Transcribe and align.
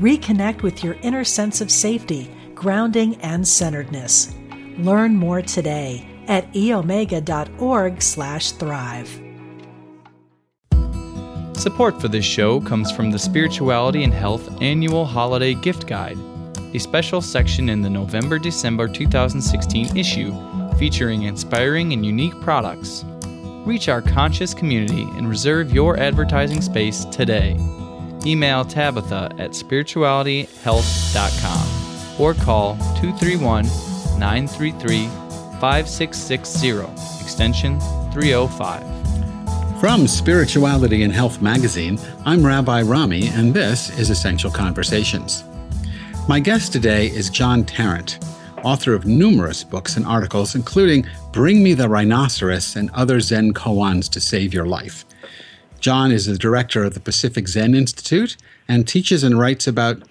Reconnect 0.00 0.62
with 0.62 0.82
your 0.82 0.94
inner 1.02 1.24
sense 1.24 1.60
of 1.60 1.70
safety, 1.70 2.30
grounding, 2.54 3.16
and 3.16 3.46
centeredness. 3.46 4.34
Learn 4.78 5.14
more 5.14 5.42
today 5.42 6.08
at 6.26 6.50
eomega.org/thrive. 6.52 9.20
Support 11.56 12.00
for 12.00 12.08
this 12.08 12.24
show 12.24 12.60
comes 12.60 12.90
from 12.90 13.10
the 13.10 13.18
Spirituality 13.18 14.02
and 14.02 14.12
Health 14.12 14.60
Annual 14.60 15.06
Holiday 15.06 15.54
Gift 15.54 15.86
Guide, 15.86 16.18
a 16.74 16.78
special 16.78 17.22
section 17.22 17.68
in 17.68 17.80
the 17.80 17.88
November 17.88 18.38
December 18.38 18.88
2016 18.88 19.96
issue 19.96 20.34
featuring 20.76 21.22
inspiring 21.22 21.92
and 21.92 22.04
unique 22.04 22.38
products. 22.40 23.04
Reach 23.64 23.88
our 23.88 24.02
conscious 24.02 24.52
community 24.52 25.04
and 25.16 25.28
reserve 25.28 25.72
your 25.72 25.96
advertising 25.98 26.60
space 26.60 27.04
today. 27.06 27.56
Email 28.26 28.64
Tabitha 28.64 29.32
at 29.38 29.50
spiritualityhealth.com 29.50 32.20
or 32.20 32.34
call 32.34 32.76
231 33.00 33.64
933 34.18 35.06
5660, 35.60 36.70
extension 37.22 37.78
305. 38.12 39.80
From 39.80 40.06
Spirituality 40.06 41.02
and 41.02 41.12
Health 41.12 41.42
magazine, 41.42 41.98
I'm 42.24 42.44
Rabbi 42.44 42.82
Rami, 42.82 43.28
and 43.28 43.52
this 43.52 43.90
is 43.98 44.10
Essential 44.10 44.50
Conversations. 44.50 45.44
My 46.28 46.40
guest 46.40 46.72
today 46.72 47.08
is 47.08 47.30
John 47.30 47.64
Tarrant 47.64 48.18
author 48.64 48.94
of 48.94 49.06
numerous 49.06 49.62
books 49.62 49.96
and 49.96 50.06
articles, 50.06 50.54
including 50.54 51.06
Bring 51.32 51.62
Me 51.62 51.74
the 51.74 51.88
Rhinoceros 51.88 52.76
and 52.76 52.90
Other 52.94 53.20
Zen 53.20 53.52
Koans 53.52 54.10
to 54.10 54.20
Save 54.20 54.54
Your 54.54 54.66
Life. 54.66 55.04
John 55.84 56.12
is 56.12 56.24
the 56.24 56.38
director 56.38 56.82
of 56.82 56.94
the 56.94 57.00
Pacific 57.00 57.46
Zen 57.46 57.74
Institute 57.74 58.38
and 58.66 58.88
teaches 58.88 59.22
and 59.22 59.38
writes 59.38 59.66
about 59.66 60.02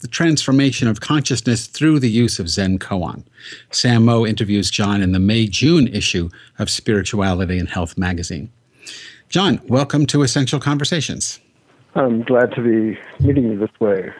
the 0.00 0.08
transformation 0.08 0.88
of 0.88 1.00
consciousness 1.00 1.68
through 1.68 2.00
the 2.00 2.10
use 2.10 2.40
of 2.40 2.48
Zen 2.48 2.80
koan. 2.80 3.22
Sam 3.70 4.04
Moe 4.04 4.26
interviews 4.26 4.68
John 4.68 5.00
in 5.00 5.12
the 5.12 5.20
May 5.20 5.46
June 5.46 5.86
issue 5.86 6.28
of 6.58 6.68
Spirituality 6.68 7.56
and 7.56 7.68
Health 7.68 7.96
magazine. 7.96 8.50
John, 9.28 9.60
welcome 9.68 10.06
to 10.06 10.22
Essential 10.22 10.58
Conversations. 10.58 11.38
I'm 11.94 12.22
glad 12.22 12.50
to 12.56 12.60
be 12.60 12.98
meeting 13.24 13.44
you 13.44 13.56
this 13.56 13.70
way. 13.78 14.10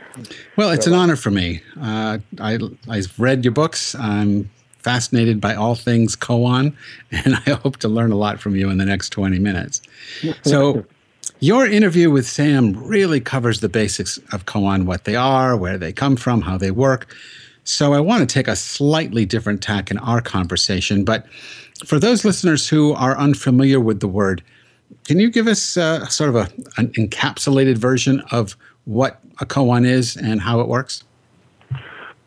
Well, 0.55 0.71
it's 0.71 0.87
an 0.87 0.95
honor 0.95 1.17
for 1.17 1.33
me. 1.33 1.63
Uh, 1.83 2.19
I, 2.39 2.61
I've 2.89 3.19
read 3.19 3.45
your 3.45 3.53
books. 3.53 3.97
I'm 3.97 4.49
fascinated 4.87 5.41
by 5.41 5.53
all 5.53 5.75
things 5.75 6.15
koan, 6.15 6.73
and 7.11 7.35
I 7.35 7.51
hope 7.51 7.79
to 7.79 7.89
learn 7.89 8.13
a 8.13 8.17
lot 8.17 8.39
from 8.39 8.55
you 8.55 8.71
in 8.71 8.79
the 8.79 8.85
next 8.87 9.11
20 9.11 9.39
minutes. 9.41 9.83
So, 10.43 10.87
your 11.41 11.67
interview 11.67 12.09
with 12.09 12.27
Sam 12.27 12.73
really 12.87 13.21
covers 13.21 13.59
the 13.61 13.69
basics 13.69 14.17
of 14.33 14.47
koan 14.47 14.85
what 14.85 15.05
they 15.05 15.17
are, 15.17 15.57
where 15.57 15.77
they 15.77 15.93
come 15.93 16.15
from, 16.15 16.41
how 16.41 16.57
they 16.57 16.71
work. 16.71 17.13
So, 17.65 17.95
I 17.95 18.01
want 18.01 18.21
to 18.21 18.33
take 18.33 18.47
a 18.47 18.55
slightly 18.55 19.27
different 19.27 19.61
tack 19.61 19.91
in 19.91 19.99
our 19.99 20.21
conversation. 20.21 21.05
But 21.05 21.27
for 21.85 21.99
those 21.99 22.25
listeners 22.25 22.69
who 22.69 22.93
are 22.93 23.19
unfamiliar 23.19 23.81
with 23.81 23.99
the 23.99 24.09
word, 24.09 24.41
can 25.05 25.19
you 25.19 25.31
give 25.31 25.49
us 25.49 25.77
uh, 25.77 26.07
sort 26.07 26.31
of 26.31 26.37
a, 26.37 26.49
an 26.77 26.89
encapsulated 26.93 27.77
version 27.77 28.23
of 28.31 28.57
what 28.85 29.21
a 29.41 29.47
koan 29.47 29.85
is 29.85 30.17
and 30.17 30.41
how 30.41 30.61
it 30.61 30.69
works? 30.69 31.03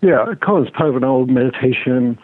Yeah, 0.02 0.26
koan 0.42 0.66
is 0.66 0.72
part 0.72 0.90
of 0.90 0.98
an 0.98 1.06
old 1.06 1.30
meditation 1.30 2.20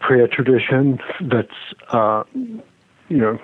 prayer 0.00 0.28
tradition 0.28 0.98
that's, 1.20 1.48
uh, 1.90 2.22
you 2.34 3.18
know, 3.18 3.38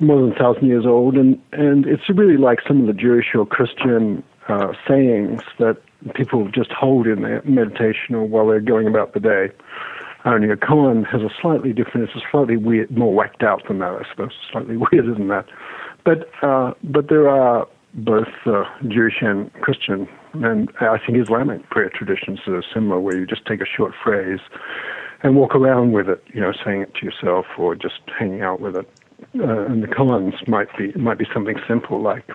more 0.00 0.20
than 0.20 0.32
a 0.32 0.38
thousand 0.38 0.66
years 0.66 0.86
old, 0.86 1.16
and, 1.16 1.40
and 1.52 1.86
it's 1.86 2.08
really 2.08 2.36
like 2.36 2.58
some 2.66 2.80
of 2.80 2.86
the 2.86 2.92
Jewish 2.92 3.34
or 3.34 3.46
Christian 3.46 4.22
uh, 4.48 4.72
sayings 4.86 5.42
that 5.58 5.76
people 6.14 6.48
just 6.48 6.70
hold 6.70 7.06
in 7.06 7.22
their 7.22 7.42
meditation 7.44 8.14
or 8.14 8.24
while 8.24 8.46
they're 8.46 8.60
going 8.60 8.86
about 8.86 9.14
the 9.14 9.20
day. 9.20 9.50
Only 10.24 10.50
a 10.50 10.56
koan 10.56 11.06
has 11.06 11.20
a 11.20 11.30
slightly 11.40 11.72
different, 11.72 12.08
it's 12.08 12.16
a 12.16 12.30
slightly 12.30 12.56
weird, 12.56 12.90
more 12.96 13.12
whacked 13.12 13.42
out 13.42 13.66
than 13.68 13.78
that, 13.80 13.92
I 13.92 14.08
suppose, 14.10 14.32
slightly 14.50 14.76
weirder 14.92 15.14
than 15.14 15.28
that. 15.28 15.46
But 16.04 16.28
uh, 16.42 16.72
but 16.82 17.08
there 17.08 17.28
are 17.28 17.66
both 17.94 18.28
uh, 18.46 18.64
Jewish 18.88 19.20
and 19.20 19.52
Christian, 19.54 20.08
and 20.34 20.70
I 20.80 20.98
think 20.98 21.18
Islamic 21.18 21.68
prayer 21.70 21.90
traditions 21.90 22.40
that 22.46 22.54
are 22.54 22.64
similar, 22.72 23.00
where 23.00 23.16
you 23.16 23.26
just 23.26 23.46
take 23.46 23.60
a 23.60 23.66
short 23.66 23.94
phrase 24.02 24.40
and 25.24 25.34
walk 25.34 25.56
around 25.56 25.92
with 25.92 26.08
it, 26.08 26.22
you 26.32 26.40
know, 26.40 26.52
saying 26.64 26.82
it 26.82 26.94
to 26.94 27.04
yourself 27.04 27.46
or 27.58 27.74
just 27.74 28.00
hanging 28.16 28.42
out 28.42 28.60
with 28.60 28.76
it. 28.76 28.88
Uh, 29.36 29.66
and 29.66 29.82
the 29.82 29.88
koans 29.88 30.46
might 30.46 30.68
be 30.78 30.92
might 30.92 31.18
be 31.18 31.26
something 31.34 31.58
simple 31.66 32.00
like, 32.00 32.28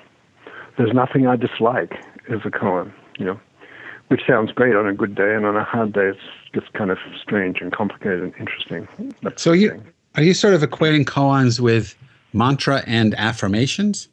"There's 0.77 0.93
nothing 0.93 1.27
I 1.27 1.37
dislike," 1.37 1.93
is 2.27 2.41
a 2.43 2.49
koan, 2.49 2.91
you 3.17 3.25
know 3.25 3.39
which 4.09 4.21
sounds 4.27 4.51
great 4.51 4.75
on 4.75 4.87
a 4.87 4.93
good 4.93 5.15
day, 5.15 5.35
and 5.35 5.45
on 5.45 5.55
a 5.55 5.63
hard 5.63 5.93
day, 5.93 6.07
it's 6.07 6.19
just 6.53 6.73
kind 6.73 6.91
of 6.91 6.97
strange 7.21 7.61
and 7.61 7.71
complicated 7.71 8.23
and 8.23 8.33
interesting. 8.39 8.87
That's 9.21 9.41
so, 9.41 9.53
you 9.53 9.81
are 10.15 10.23
you 10.23 10.33
sort 10.33 10.55
of 10.55 10.61
equating 10.61 11.05
koans 11.05 11.59
with 11.59 11.95
mantra 12.33 12.83
and 12.87 13.13
affirmations? 13.15 14.09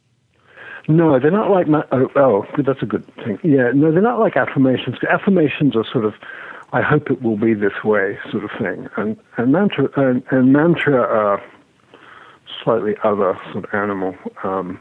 No, 0.88 1.18
they're 1.18 1.30
not 1.30 1.50
like. 1.50 1.66
Oh, 1.90 2.08
oh, 2.14 2.46
that's 2.64 2.82
a 2.82 2.86
good 2.86 3.04
thing. 3.16 3.38
Yeah, 3.42 3.72
no, 3.74 3.90
they're 3.90 4.02
not 4.02 4.20
like 4.20 4.36
affirmations. 4.36 4.96
Affirmations 5.10 5.74
are 5.74 5.84
sort 5.90 6.04
of, 6.04 6.14
I 6.76 6.82
hope 6.82 7.10
it 7.10 7.22
will 7.22 7.38
be 7.38 7.54
this 7.54 7.82
way, 7.82 8.18
sort 8.30 8.44
of 8.44 8.50
thing, 8.58 8.86
and 8.98 9.16
and 9.38 9.50
mantra 9.50 9.88
and, 9.96 10.22
and 10.30 10.52
mantra 10.52 11.00
are 11.00 11.42
slightly 12.62 12.96
other 13.02 13.32
sort 13.50 13.64
of 13.64 13.70
animal. 13.72 14.14
Um, 14.44 14.78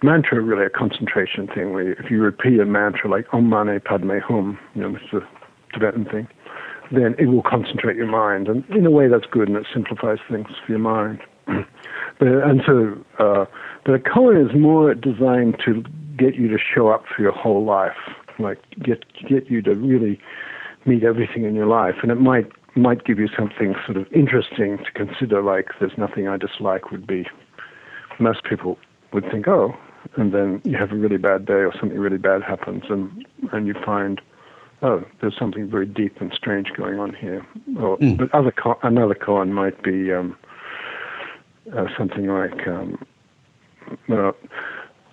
mantra 0.00 0.40
really 0.40 0.64
a 0.64 0.70
concentration 0.70 1.48
thing 1.48 1.72
where 1.72 1.90
if 1.94 2.08
you 2.08 2.22
repeat 2.22 2.60
a 2.60 2.64
mantra 2.64 3.10
like 3.10 3.26
Om 3.32 3.48
Mani 3.48 3.80
Padme 3.80 4.18
Hum, 4.20 4.60
you 4.76 4.82
know, 4.82 4.94
it's 4.96 5.12
a 5.12 5.26
Tibetan 5.72 6.04
thing, 6.04 6.28
then 6.92 7.16
it 7.18 7.26
will 7.26 7.42
concentrate 7.42 7.96
your 7.96 8.06
mind. 8.06 8.46
And 8.46 8.64
in 8.70 8.86
a 8.86 8.92
way 8.92 9.08
that's 9.08 9.26
good 9.26 9.48
and 9.48 9.56
it 9.56 9.66
simplifies 9.74 10.18
things 10.30 10.46
for 10.64 10.70
your 10.70 10.78
mind. 10.78 11.18
but 11.46 12.28
and 12.28 12.62
so 12.64 12.96
uh, 13.18 13.46
but 13.84 13.96
a 13.96 13.98
koan 13.98 14.48
is 14.48 14.54
more 14.54 14.94
designed 14.94 15.56
to 15.64 15.82
get 16.16 16.36
you 16.36 16.46
to 16.46 16.58
show 16.58 16.90
up 16.90 17.06
for 17.08 17.22
your 17.22 17.32
whole 17.32 17.64
life, 17.64 17.98
like 18.38 18.60
get 18.80 19.02
get 19.28 19.50
you 19.50 19.62
to 19.62 19.74
really 19.74 20.20
meet 20.86 21.04
everything 21.04 21.44
in 21.44 21.54
your 21.54 21.66
life. 21.66 21.96
And 22.02 22.10
it 22.10 22.20
might 22.20 22.50
might 22.76 23.04
give 23.04 23.18
you 23.20 23.28
something 23.36 23.74
sort 23.86 23.96
of 23.96 24.12
interesting 24.12 24.78
to 24.78 24.90
consider 24.92 25.40
like 25.40 25.68
there's 25.78 25.96
nothing 25.96 26.26
I 26.26 26.36
dislike 26.36 26.90
would 26.90 27.06
be 27.06 27.24
most 28.18 28.44
people 28.44 28.78
would 29.12 29.30
think, 29.30 29.46
oh, 29.48 29.76
and 30.16 30.32
then 30.32 30.60
you 30.64 30.76
have 30.76 30.92
a 30.92 30.96
really 30.96 31.16
bad 31.16 31.46
day 31.46 31.52
or 31.64 31.72
something 31.78 31.98
really 31.98 32.18
bad 32.18 32.42
happens, 32.42 32.84
and 32.88 33.26
and 33.52 33.66
you 33.66 33.74
find, 33.84 34.20
oh, 34.82 35.04
there's 35.20 35.36
something 35.38 35.68
very 35.68 35.86
deep 35.86 36.20
and 36.20 36.32
strange 36.32 36.72
going 36.76 36.98
on 36.98 37.14
here. 37.14 37.46
Or, 37.78 37.96
mm. 37.98 38.16
But 38.16 38.34
other 38.34 38.52
another 38.82 39.14
koan 39.14 39.52
might 39.52 39.82
be 39.82 40.12
um, 40.12 40.36
uh, 41.76 41.86
something 41.96 42.26
like, 42.26 42.66
um, 42.66 43.04
uh, 44.12 44.32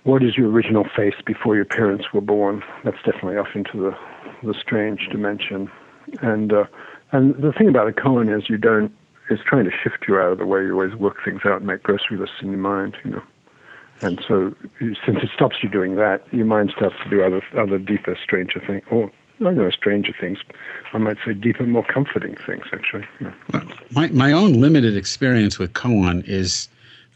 what 0.04 0.22
is 0.22 0.36
your 0.36 0.50
original 0.50 0.84
face 0.96 1.14
before 1.24 1.56
your 1.56 1.64
parents 1.64 2.12
were 2.12 2.20
born? 2.20 2.62
That's 2.84 2.96
definitely 3.04 3.36
off 3.36 3.54
into 3.54 3.78
the 3.78 3.96
the 4.42 4.54
strange 4.54 5.08
dimension, 5.10 5.70
and 6.20 6.52
uh, 6.52 6.64
and 7.12 7.34
the 7.36 7.52
thing 7.52 7.68
about 7.68 7.88
a 7.88 7.92
koan 7.92 8.36
is 8.36 8.48
you 8.48 8.58
don't 8.58 8.92
is 9.30 9.38
trying 9.46 9.64
to 9.64 9.70
shift 9.70 10.04
you 10.08 10.18
out 10.18 10.32
of 10.32 10.38
the 10.38 10.46
way 10.46 10.62
you 10.62 10.72
always 10.72 10.94
work 10.94 11.16
things 11.24 11.42
out 11.44 11.58
and 11.58 11.66
make 11.66 11.82
grocery 11.82 12.18
lists 12.18 12.36
in 12.42 12.48
your 12.48 12.58
mind, 12.58 12.96
you 13.04 13.12
know. 13.12 13.22
And 14.00 14.20
so, 14.26 14.52
since 14.80 15.22
it 15.22 15.30
stops 15.32 15.56
you 15.62 15.68
doing 15.68 15.94
that, 15.96 16.26
your 16.32 16.44
mind 16.44 16.72
starts 16.76 16.96
to 17.04 17.08
do 17.08 17.22
other, 17.22 17.40
other 17.56 17.78
deeper, 17.78 18.18
stranger 18.20 18.60
things, 18.66 18.82
or 18.90 19.12
I 19.40 19.52
know, 19.52 19.70
stranger 19.70 20.12
things. 20.20 20.38
I 20.92 20.98
might 20.98 21.18
say 21.24 21.34
deeper, 21.34 21.64
more 21.64 21.84
comforting 21.84 22.36
things, 22.46 22.64
actually. 22.72 23.04
Yeah. 23.20 23.32
My, 23.92 24.08
my 24.08 24.32
own 24.32 24.54
limited 24.54 24.96
experience 24.96 25.58
with 25.58 25.72
koan 25.72 26.26
is 26.26 26.68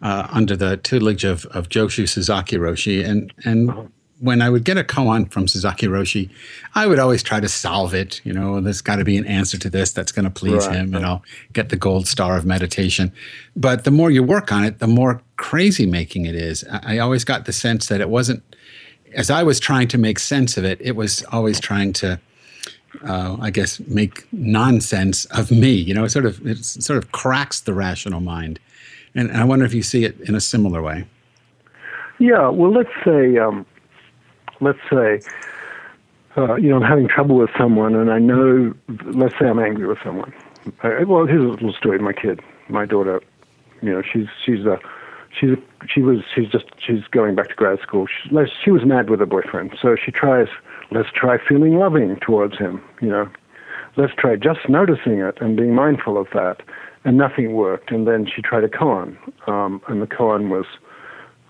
uh, 0.02 0.28
under 0.30 0.56
the 0.56 0.76
tutelage 0.78 1.24
of, 1.24 1.46
of 1.46 1.68
Joshu 1.68 2.08
Sasaki 2.08 2.56
Roshi. 2.56 3.04
And, 3.04 3.32
and 3.44 3.70
uh-huh 3.70 3.82
when 4.18 4.40
I 4.40 4.48
would 4.48 4.64
get 4.64 4.78
a 4.78 4.82
koan 4.82 5.30
from 5.30 5.46
Sasaki 5.46 5.86
Roshi, 5.86 6.30
I 6.74 6.86
would 6.86 6.98
always 6.98 7.22
try 7.22 7.38
to 7.38 7.48
solve 7.48 7.92
it. 7.92 8.22
You 8.24 8.32
know, 8.32 8.60
there's 8.60 8.80
got 8.80 8.96
to 8.96 9.04
be 9.04 9.18
an 9.18 9.26
answer 9.26 9.58
to 9.58 9.68
this 9.68 9.92
that's 9.92 10.10
going 10.10 10.24
to 10.24 10.30
please 10.30 10.66
right. 10.66 10.76
him, 10.76 10.94
and 10.94 11.04
I'll 11.04 11.22
get 11.52 11.68
the 11.68 11.76
gold 11.76 12.08
star 12.08 12.38
of 12.38 12.46
meditation. 12.46 13.12
But 13.54 13.84
the 13.84 13.90
more 13.90 14.10
you 14.10 14.22
work 14.22 14.50
on 14.52 14.64
it, 14.64 14.78
the 14.78 14.86
more 14.86 15.20
crazy 15.36 15.84
making 15.84 16.24
it 16.24 16.34
is. 16.34 16.64
I 16.70 16.96
always 16.96 17.24
got 17.24 17.44
the 17.44 17.52
sense 17.52 17.88
that 17.88 18.00
it 18.00 18.08
wasn't 18.08 18.42
as 19.14 19.30
I 19.30 19.42
was 19.42 19.58
trying 19.58 19.88
to 19.88 19.98
make 19.98 20.18
sense 20.18 20.56
of 20.56 20.64
it, 20.64 20.80
it 20.80 20.96
was 20.96 21.24
always 21.32 21.58
trying 21.58 21.92
to, 21.94 22.20
uh, 23.06 23.36
I 23.40 23.50
guess, 23.50 23.80
make 23.80 24.26
nonsense 24.32 25.24
of 25.26 25.50
me. 25.50 25.72
You 25.72 25.94
know, 25.94 26.04
it 26.04 26.10
sort 26.10 26.26
of 26.26 26.44
it 26.46 26.64
sort 26.64 26.98
of 26.98 27.12
cracks 27.12 27.60
the 27.60 27.74
rational 27.74 28.20
mind, 28.20 28.60
and, 29.18 29.32
I 29.32 29.44
wonder 29.44 29.64
if 29.64 29.74
you 29.74 29.82
see 29.82 30.04
it 30.04 30.20
in 30.20 30.34
a 30.34 30.40
similar 30.40 30.82
way. 30.82 31.06
Yeah. 32.18 32.48
Well, 32.48 32.72
let's 32.72 32.90
say, 33.04 33.38
um, 33.38 33.66
let's 34.60 34.78
say, 34.90 35.20
uh, 36.36 36.54
you 36.56 36.68
know, 36.68 36.76
I'm 36.76 36.82
having 36.82 37.08
trouble 37.08 37.36
with 37.36 37.50
someone, 37.58 37.94
and 37.94 38.10
I 38.10 38.18
know, 38.18 38.74
let's 39.06 39.34
say, 39.38 39.46
I'm 39.46 39.58
angry 39.58 39.86
with 39.86 39.98
someone. 40.04 40.32
I, 40.82 41.04
well, 41.04 41.26
here's 41.26 41.44
a 41.44 41.48
little 41.48 41.72
story. 41.72 41.98
My 41.98 42.12
kid, 42.12 42.40
my 42.68 42.86
daughter, 42.86 43.22
you 43.82 43.90
know, 43.92 44.02
she's 44.02 44.26
she's 44.44 44.64
a 44.64 44.78
she's 45.38 45.56
she 45.88 46.02
was 46.02 46.18
she's 46.34 46.48
just 46.48 46.64
she's 46.78 47.04
going 47.10 47.34
back 47.34 47.48
to 47.48 47.54
grad 47.54 47.80
school. 47.80 48.06
She, 48.06 48.30
she 48.64 48.70
was 48.70 48.84
mad 48.84 49.10
with 49.10 49.20
her 49.20 49.26
boyfriend, 49.26 49.76
so 49.80 49.96
she 49.96 50.10
tries. 50.10 50.48
Let's 50.90 51.10
try 51.12 51.38
feeling 51.38 51.78
loving 51.78 52.16
towards 52.16 52.58
him. 52.58 52.82
You 53.00 53.08
know, 53.08 53.30
let's 53.96 54.14
try 54.14 54.36
just 54.36 54.68
noticing 54.68 55.18
it 55.20 55.38
and 55.40 55.56
being 55.56 55.74
mindful 55.74 56.18
of 56.18 56.28
that. 56.32 56.62
And 57.06 57.16
nothing 57.16 57.54
worked. 57.54 57.90
And 57.90 58.06
then 58.06 58.26
she 58.26 58.42
tried 58.42 58.64
a 58.64 58.68
koan, 58.68 59.16
um, 59.48 59.80
and 59.88 60.02
the 60.02 60.06
koan 60.06 60.50
was. 60.50 60.66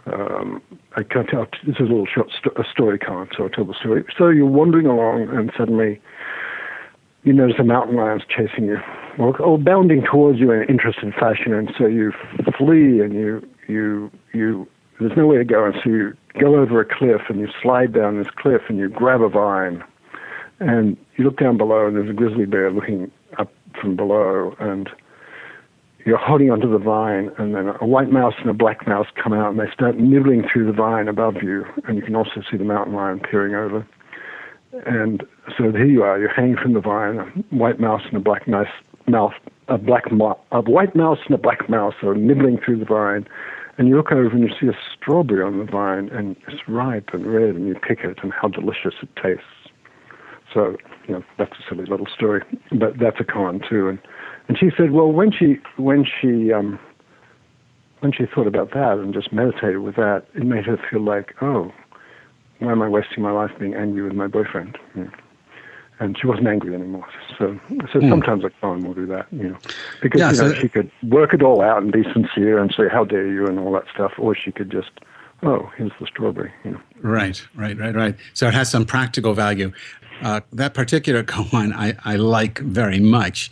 Um, 0.07 0.63
I 0.95 1.03
can't 1.03 1.29
tell. 1.29 1.47
This 1.67 1.77
is 1.77 1.89
a 1.89 1.93
little 1.95 2.07
short 2.07 2.31
sto- 2.39 2.53
a 2.57 2.65
story 2.71 2.99
koan, 2.99 3.29
so 3.35 3.45
I'll 3.45 3.49
tell 3.49 3.65
the 3.65 3.75
story. 3.75 4.05
So 4.17 4.29
you're 4.29 4.47
wandering 4.47 4.87
along, 4.87 5.29
and 5.31 5.51
suddenly 5.59 6.01
you 7.25 7.33
notice 7.33 7.57
a 7.59 7.65
mountain 7.65 7.97
lion's 7.97 8.23
chasing 8.29 8.67
you, 8.67 8.79
or, 9.19 9.37
or 9.43 9.59
bounding 9.59 10.05
towards 10.05 10.39
you 10.39 10.53
in 10.53 10.63
an 10.63 10.69
interested 10.69 11.13
fashion, 11.15 11.53
and 11.53 11.73
so 11.77 11.87
you 11.87 12.13
flee 12.57 13.01
and 13.01 13.15
you 13.15 13.43
you 13.67 14.11
you 14.33 14.69
there's 15.01 15.17
nowhere 15.17 15.39
to 15.39 15.45
go, 15.45 15.65
and 15.65 15.75
so 15.83 15.91
you 15.91 16.17
go 16.39 16.55
over 16.55 16.81
a 16.81 16.85
cliff 16.85 17.23
and 17.29 17.41
you 17.41 17.49
slide 17.61 17.93
down 17.93 18.19
this 18.19 18.31
cliff 18.37 18.63
and 18.69 18.79
you 18.79 18.89
grab 18.89 19.23
a 19.23 19.29
vine, 19.29 19.83
and 20.61 20.97
you 21.17 21.25
look 21.25 21.39
down 21.39 21.57
below 21.57 21.87
and 21.87 21.97
there's 21.97 22.11
a 22.11 22.13
grizzly 22.13 22.47
bear 22.47 22.71
looking 22.71 23.11
up 23.39 23.53
from 23.81 23.97
below, 23.97 24.55
and 24.61 24.89
you're 26.07 26.17
holding 26.17 26.53
onto 26.53 26.71
the 26.71 26.79
vine, 26.79 27.31
and 27.37 27.55
then 27.55 27.69
a 27.81 27.87
white 27.87 28.13
mouse 28.13 28.35
and 28.39 28.49
a 28.49 28.55
black 28.55 28.87
mouse 28.87 29.09
come 29.23 29.33
out 29.33 29.51
and 29.51 29.59
they 29.59 29.71
start 29.75 29.99
nibbling 29.99 30.45
through 30.51 30.67
the 30.67 30.73
vine 30.73 31.09
above 31.09 31.43
you, 31.43 31.65
and 31.89 31.97
you 31.97 32.03
can 32.03 32.15
also 32.15 32.43
see 32.49 32.57
the 32.57 32.65
mountain 32.65 32.95
lion 32.95 33.19
peering 33.21 33.57
over. 33.57 33.87
And 34.87 35.25
so 35.59 35.73
here 35.73 35.85
you 35.85 36.05
are, 36.05 36.19
you're 36.19 36.33
hanging 36.33 36.57
from 36.57 36.75
the 36.75 36.81
vine, 36.81 37.19
a 37.19 37.55
white 37.55 37.81
mouse 37.81 38.03
and 38.07 38.17
a 38.17 38.21
black 38.21 38.47
mouse, 38.47 38.69
mouse 39.09 39.35
a 39.69 39.79
black 39.79 40.13
mo- 40.13 40.39
a 40.53 40.61
white 40.61 40.95
mouse 40.95 41.19
and 41.27 41.35
a 41.35 41.39
black 41.39 41.69
mouse 41.69 41.95
are 42.03 42.15
nibbling 42.15 42.59
through 42.65 42.79
the 42.79 42.85
vine, 42.85 43.27
and 43.77 43.89
you 43.89 43.97
look 43.97 44.13
over 44.13 44.31
and 44.31 44.49
you 44.49 44.51
see 44.61 44.69
a 44.69 44.79
strawberry 44.95 45.43
on 45.43 45.59
the 45.59 45.65
vine, 45.65 46.09
and 46.11 46.37
it's 46.47 46.69
ripe 46.69 47.11
and 47.13 47.27
red, 47.27 47.57
and 47.57 47.67
you 47.67 47.75
pick 47.75 48.01
it, 48.05 48.19
and 48.23 48.33
how 48.33 48.47
delicious 48.47 48.95
it 49.03 49.09
tastes. 49.21 49.43
So, 50.55 50.77
you 51.09 51.15
know, 51.15 51.25
that's 51.37 51.53
a 51.53 51.69
silly 51.69 51.87
little 51.87 52.07
story, 52.07 52.43
but 52.79 52.99
that's 53.01 53.19
a 53.19 53.25
koan 53.25 53.69
too. 53.69 53.89
And 53.89 53.99
and 54.49 54.59
she 54.59 54.71
said, 54.77 54.93
well, 54.93 55.11
when 55.11 55.33
she 55.33 55.59
when 55.77 56.05
she 56.05 56.53
um, 56.53 56.79
when 58.01 58.13
she 58.13 58.25
thought 58.27 58.47
about 58.47 58.73
that 58.75 58.99
and 58.99 59.13
just 59.13 59.33
meditated 59.33 59.79
with 59.79 59.97
that, 59.97 60.25
it 60.35 60.45
made 60.45 60.67
her 60.67 60.79
feel 60.91 61.03
like, 61.03 61.35
oh, 61.43 61.73
why 62.59 62.73
am 62.73 62.83
I 62.83 62.89
wasting 62.89 63.23
my 63.23 63.33
life 63.33 63.51
being 63.59 63.75
angry 63.75 64.03
with 64.03 64.15
my 64.15 64.27
boyfriend? 64.27 64.79
Yeah 64.97 65.09
and 65.99 66.17
she 66.21 66.27
wasn't 66.27 66.47
angry 66.47 66.75
anymore. 66.75 67.07
So, 67.39 67.59
so 67.93 68.01
mm. 68.01 68.09
sometimes 68.09 68.45
a 68.45 68.51
koan 68.63 68.87
will 68.87 68.95
do 68.95 69.07
that, 69.07 69.27
you 69.33 69.49
know, 69.51 69.59
because 70.03 70.21
yeah, 70.21 70.31
you 70.33 70.37
know, 70.37 70.49
so 70.53 70.55
she 70.55 70.69
could 70.69 70.91
work 71.05 71.33
it 71.33 71.43
all 71.43 71.63
out 71.63 71.83
and 71.83 71.93
be 71.93 72.03
sincere 72.13 72.59
and 72.59 72.73
say, 72.77 72.85
"How 72.91 73.05
dare 73.05 73.27
you?" 73.27 73.47
and 73.47 73.59
all 73.59 73.73
that 73.73 73.85
stuff, 73.93 74.13
or 74.19 74.35
she 74.35 74.53
could 74.53 74.71
just, 74.71 74.91
"Oh, 75.43 75.71
here's 75.77 75.93
the 76.01 76.07
strawberry," 76.07 76.53
you 76.65 76.73
know. 76.73 76.81
Right, 77.01 77.47
right, 77.55 77.79
right, 77.79 77.95
right. 77.95 78.17
So 78.35 78.49
it 78.49 78.55
has 78.55 78.71
some 78.71 78.85
practical 78.85 79.35
value. 79.35 79.73
Uh, 80.23 80.41
that 80.53 80.75
particular 80.75 81.23
koan 81.25 81.73
I, 81.75 81.95
I 82.05 82.17
like 82.17 82.59
very 82.59 83.01
much 83.01 83.51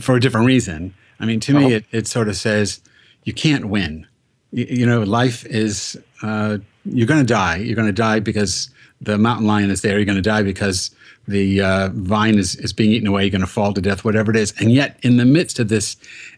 for 0.00 0.16
a 0.16 0.20
different 0.20 0.46
reason. 0.46 0.94
I 1.20 1.26
mean, 1.26 1.40
to 1.40 1.56
oh. 1.56 1.60
me, 1.60 1.74
it, 1.74 1.84
it 1.90 2.06
sort 2.06 2.28
of 2.28 2.36
says 2.36 2.80
you 3.24 3.32
can't 3.32 3.66
win. 3.66 4.06
You, 4.52 4.66
you 4.70 4.86
know, 4.86 5.02
life 5.02 5.44
is 5.46 6.00
uh, 6.22 6.58
you're 6.84 7.06
going 7.06 7.20
to 7.20 7.26
die. 7.26 7.56
You're 7.56 7.76
going 7.76 7.88
to 7.88 7.92
die 7.92 8.20
because 8.20 8.70
the 9.00 9.18
mountain 9.18 9.46
lion 9.46 9.70
is 9.70 9.82
there. 9.82 9.96
You're 9.96 10.06
going 10.06 10.16
to 10.16 10.22
die 10.22 10.42
because 10.42 10.90
the 11.28 11.60
uh, 11.60 11.90
vine 11.92 12.38
is, 12.38 12.56
is 12.56 12.72
being 12.72 12.90
eaten 12.90 13.06
away, 13.06 13.24
you're 13.24 13.30
going 13.30 13.42
to 13.42 13.46
fall 13.46 13.74
to 13.74 13.80
death, 13.80 14.04
whatever 14.04 14.30
it 14.30 14.36
is. 14.36 14.54
And 14.58 14.72
yet, 14.72 14.98
in 15.02 15.18
the 15.18 15.26
midst 15.26 15.58
of 15.58 15.68
this 15.68 15.96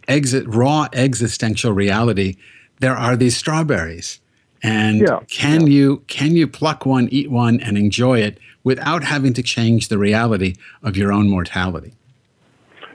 exit, 0.09 0.47
raw 0.49 0.89
existential 0.93 1.73
reality, 1.73 2.37
there 2.81 2.97
are 2.97 3.17
these 3.17 3.37
strawberries. 3.37 4.19
And 4.63 5.01
yeah, 5.01 5.21
can 5.29 5.63
yeah. 5.63 5.69
you 5.69 6.03
can 6.09 6.37
you 6.37 6.47
pluck 6.47 6.85
one, 6.85 7.09
eat 7.11 7.31
one, 7.31 7.61
and 7.61 7.79
enjoy 7.79 8.19
it 8.19 8.39
without 8.65 9.05
having 9.05 9.33
to 9.35 9.43
change 9.43 9.89
the 9.89 9.99
reality 9.99 10.55
of 10.83 10.97
your 10.97 11.13
own 11.13 11.29
mortality? 11.29 11.95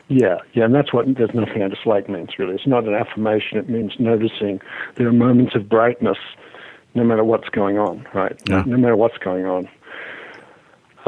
Yeah, 0.08 0.38
yeah, 0.54 0.66
and 0.66 0.76
that's 0.76 0.94
what 0.94 1.06
there's 1.16 1.34
nothing 1.34 1.64
I 1.64 1.68
dislike 1.68 2.08
means 2.08 2.30
really. 2.38 2.54
It's 2.54 2.68
not 2.68 2.84
an 2.86 2.94
affirmation. 2.94 3.58
It 3.58 3.70
means 3.70 3.94
noticing 3.98 4.62
there 4.96 5.08
are 5.08 5.14
moments 5.14 5.56
of 5.56 5.68
brightness, 5.68 6.18
no 6.94 7.04
matter 7.04 7.24
what's 7.24 7.50
going 7.50 7.80
on. 7.80 8.08
Right? 8.14 8.40
Yeah. 8.48 8.64
No, 8.68 8.78
matter 8.78 8.96
what's 8.96 9.18
going 9.18 9.46
on. 9.46 9.68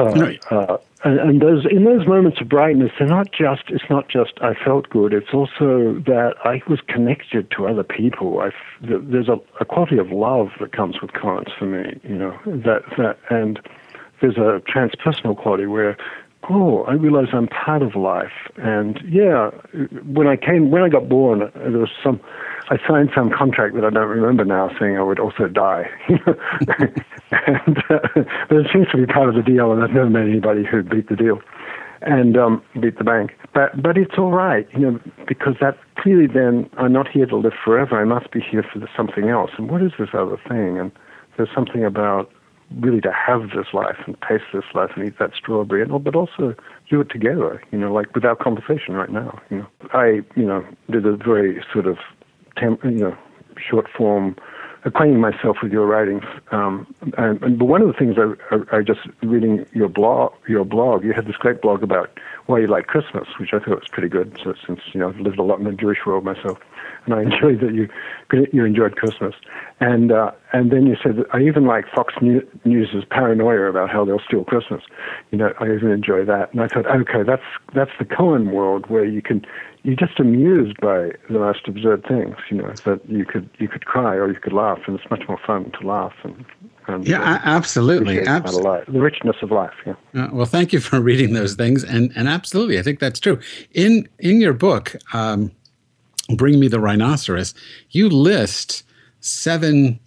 Uh, 0.00 0.32
uh, 0.50 0.76
and, 1.04 1.18
and 1.20 1.42
those 1.42 1.64
in 1.70 1.84
those 1.84 2.06
moments 2.06 2.40
of 2.40 2.48
brightness, 2.48 2.90
they're 2.98 3.06
not 3.06 3.30
just. 3.32 3.62
It's 3.68 3.88
not 3.88 4.08
just 4.08 4.32
I 4.40 4.54
felt 4.54 4.88
good. 4.90 5.12
It's 5.12 5.32
also 5.32 6.02
that 6.06 6.34
I 6.44 6.60
was 6.68 6.80
connected 6.88 7.52
to 7.52 7.66
other 7.66 7.84
people. 7.84 8.40
I 8.40 8.50
there's 8.80 9.28
a, 9.28 9.38
a 9.60 9.64
quality 9.64 9.98
of 9.98 10.10
love 10.10 10.48
that 10.60 10.72
comes 10.72 11.00
with 11.00 11.12
koans 11.12 11.56
for 11.56 11.66
me. 11.66 12.00
You 12.02 12.16
know 12.16 12.38
that 12.46 12.82
that 12.96 13.18
and 13.30 13.60
there's 14.20 14.36
a 14.36 14.62
transpersonal 14.68 15.36
quality 15.36 15.66
where 15.66 15.96
oh, 16.50 16.84
I 16.84 16.92
realize 16.92 17.28
I'm 17.32 17.48
part 17.48 17.82
of 17.82 17.94
life. 17.94 18.32
And 18.56 19.00
yeah, 19.08 19.50
when 20.06 20.26
I 20.26 20.36
came, 20.36 20.70
when 20.70 20.82
I 20.82 20.88
got 20.88 21.08
born, 21.08 21.50
there 21.54 21.78
was 21.78 21.90
some, 22.02 22.20
I 22.70 22.76
signed 22.86 23.10
some 23.14 23.30
contract 23.30 23.74
that 23.74 23.84
I 23.84 23.90
don't 23.90 24.08
remember 24.08 24.44
now 24.44 24.70
saying 24.78 24.96
I 24.96 25.02
would 25.02 25.18
also 25.18 25.48
die. 25.48 25.88
and, 26.08 27.78
uh, 27.90 27.98
but 28.48 28.56
it 28.56 28.66
seems 28.72 28.88
to 28.92 28.96
be 28.96 29.06
part 29.06 29.28
of 29.28 29.34
the 29.34 29.42
deal, 29.42 29.72
and 29.72 29.82
I've 29.82 29.90
never 29.90 30.08
met 30.08 30.22
anybody 30.22 30.64
who 30.64 30.82
beat 30.82 31.08
the 31.08 31.16
deal 31.16 31.40
and 32.00 32.36
um, 32.36 32.62
beat 32.80 32.96
the 32.96 33.04
bank. 33.04 33.32
But 33.52 33.82
but 33.82 33.98
it's 33.98 34.14
all 34.18 34.30
right, 34.30 34.68
you 34.72 34.78
know, 34.78 35.00
because 35.26 35.54
that 35.60 35.76
clearly 35.98 36.28
then 36.32 36.70
I'm 36.78 36.92
not 36.92 37.08
here 37.08 37.26
to 37.26 37.36
live 37.36 37.54
forever. 37.64 38.00
I 38.00 38.04
must 38.04 38.30
be 38.30 38.40
here 38.40 38.62
for 38.62 38.80
something 38.96 39.28
else. 39.28 39.50
And 39.58 39.68
what 39.68 39.82
is 39.82 39.92
this 39.98 40.10
other 40.12 40.38
thing? 40.48 40.78
And 40.78 40.92
there's 41.36 41.48
something 41.52 41.84
about 41.84 42.30
really 42.76 43.00
to 43.00 43.12
have 43.12 43.50
this 43.50 43.72
life 43.72 43.96
and 44.06 44.16
taste 44.28 44.44
this 44.52 44.64
life 44.74 44.90
and 44.94 45.06
eat 45.06 45.18
that 45.18 45.32
strawberry, 45.34 45.82
and 45.82 45.92
all, 45.92 45.98
but 45.98 46.14
also 46.14 46.54
do 46.90 47.00
it 47.00 47.10
together. 47.10 47.62
You 47.72 47.78
know, 47.78 47.92
like 47.92 48.14
without 48.14 48.38
conversation 48.38 48.94
right 48.94 49.10
now. 49.10 49.40
You 49.50 49.58
know, 49.58 49.66
I 49.92 50.22
you 50.36 50.44
know 50.44 50.66
did 50.90 51.06
a 51.06 51.16
very 51.16 51.64
sort 51.72 51.86
of 51.86 51.98
temp, 52.56 52.84
you 52.84 52.90
know 52.90 53.16
short 53.58 53.86
form 53.96 54.36
acquainting 54.84 55.20
myself 55.20 55.58
with 55.62 55.72
your 55.72 55.86
writings. 55.86 56.24
Um, 56.52 56.86
and, 57.16 57.42
and, 57.42 57.58
but 57.58 57.64
one 57.64 57.82
of 57.82 57.88
the 57.88 57.94
things 57.94 58.16
I, 58.16 58.54
I, 58.54 58.78
I, 58.78 58.82
just 58.82 59.00
reading 59.22 59.66
your 59.72 59.88
blog, 59.88 60.32
your 60.46 60.64
blog, 60.64 61.04
you 61.04 61.12
had 61.12 61.26
this 61.26 61.36
great 61.36 61.60
blog 61.60 61.82
about 61.82 62.10
why 62.48 62.58
you 62.58 62.66
like 62.66 62.86
Christmas, 62.86 63.28
which 63.38 63.50
I 63.52 63.58
thought 63.58 63.80
was 63.80 63.88
pretty 63.92 64.08
good. 64.08 64.40
So 64.42 64.54
since 64.66 64.80
you 64.94 65.00
know 65.00 65.10
I've 65.10 65.20
lived 65.20 65.38
a 65.38 65.42
lot 65.42 65.58
in 65.58 65.66
the 65.66 65.72
Jewish 65.72 65.98
world 66.06 66.24
myself, 66.24 66.58
and 67.04 67.14
I 67.14 67.22
enjoyed 67.28 67.60
that 67.60 67.74
you 67.74 67.88
you 68.52 68.64
enjoyed 68.64 68.96
Christmas. 68.96 69.34
And 69.80 70.10
uh, 70.10 70.30
and 70.54 70.72
then 70.72 70.86
you 70.86 70.96
said 71.02 71.24
I 71.34 71.42
even 71.42 71.66
like 71.66 71.84
Fox 71.94 72.14
News's 72.22 73.04
paranoia 73.10 73.68
about 73.68 73.90
how 73.90 74.06
they'll 74.06 74.22
steal 74.26 74.44
Christmas. 74.44 74.82
You 75.30 75.38
know, 75.38 75.52
I 75.60 75.66
even 75.66 75.90
enjoy 75.90 76.24
that. 76.24 76.52
And 76.52 76.62
I 76.62 76.68
thought, 76.68 76.86
okay, 76.86 77.22
that's 77.22 77.42
that's 77.74 77.92
the 77.98 78.06
koan 78.06 78.50
world 78.50 78.88
where 78.88 79.04
you 79.04 79.20
can 79.20 79.44
you're 79.82 79.96
just 79.96 80.18
amused 80.18 80.80
by 80.80 81.10
the 81.28 81.38
most 81.38 81.68
absurd 81.68 82.06
things. 82.08 82.36
You 82.50 82.62
know, 82.62 82.72
that 82.86 83.00
you 83.06 83.26
could 83.26 83.50
you 83.58 83.68
could 83.68 83.84
cry 83.84 84.14
or 84.14 84.32
you 84.32 84.40
could 84.40 84.54
laugh, 84.54 84.78
and 84.86 84.98
it's 84.98 85.10
much 85.10 85.28
more 85.28 85.38
fun 85.46 85.70
to 85.78 85.86
laugh 85.86 86.14
and. 86.24 86.46
And 86.88 87.06
yeah, 87.06 87.20
uh, 87.20 87.38
absolutely. 87.44 88.26
absolutely. 88.26 88.92
The 88.92 89.00
richness 89.00 89.36
of 89.42 89.50
life. 89.50 89.74
Yeah. 89.86 89.94
Uh, 90.14 90.28
well, 90.32 90.46
thank 90.46 90.72
you 90.72 90.80
for 90.88 91.00
reading 91.00 91.34
those 91.34 91.54
things, 91.54 91.84
and 91.84 92.12
and 92.16 92.28
absolutely, 92.28 92.78
I 92.78 92.82
think 92.82 92.98
that's 92.98 93.20
true. 93.20 93.38
In 93.72 94.08
in 94.18 94.40
your 94.40 94.54
book, 94.54 94.96
um, 95.12 95.52
Bring 96.34 96.58
Me 96.58 96.68
the 96.68 96.80
Rhinoceros, 96.80 97.54
you 97.90 98.08
list 98.08 98.84
seven 99.20 99.98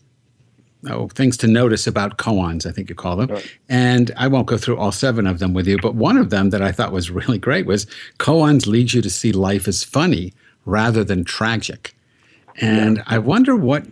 oh, 0.90 1.08
things 1.10 1.38
to 1.38 1.48
notice 1.48 1.88
about 1.88 2.18
koans, 2.18 2.66
I 2.66 2.72
think 2.72 2.90
you 2.90 2.96
call 2.96 3.16
them. 3.16 3.30
Right. 3.30 3.58
And 3.70 4.12
I 4.18 4.28
won't 4.28 4.48
go 4.48 4.58
through 4.58 4.78
all 4.78 4.92
seven 4.92 5.28
of 5.28 5.40
them 5.40 5.54
with 5.54 5.68
you, 5.68 5.78
but 5.82 5.96
one 5.96 6.18
of 6.18 6.30
them 6.30 6.50
that 6.52 6.62
I 6.62 6.72
thought 6.72 6.92
was 6.92 7.12
really 7.12 7.38
great 7.38 7.66
was 7.66 7.86
koans 8.20 8.68
lead 8.68 8.94
you 8.94 9.02
to 9.02 9.10
see 9.10 9.32
life 9.32 9.68
as 9.68 9.84
funny 9.84 10.34
rather 10.66 11.04
than 11.04 11.24
tragic. 11.24 11.96
And 12.60 12.98
yeah. 12.98 13.04
I 13.08 13.18
wonder 13.18 13.56
what, 13.56 13.86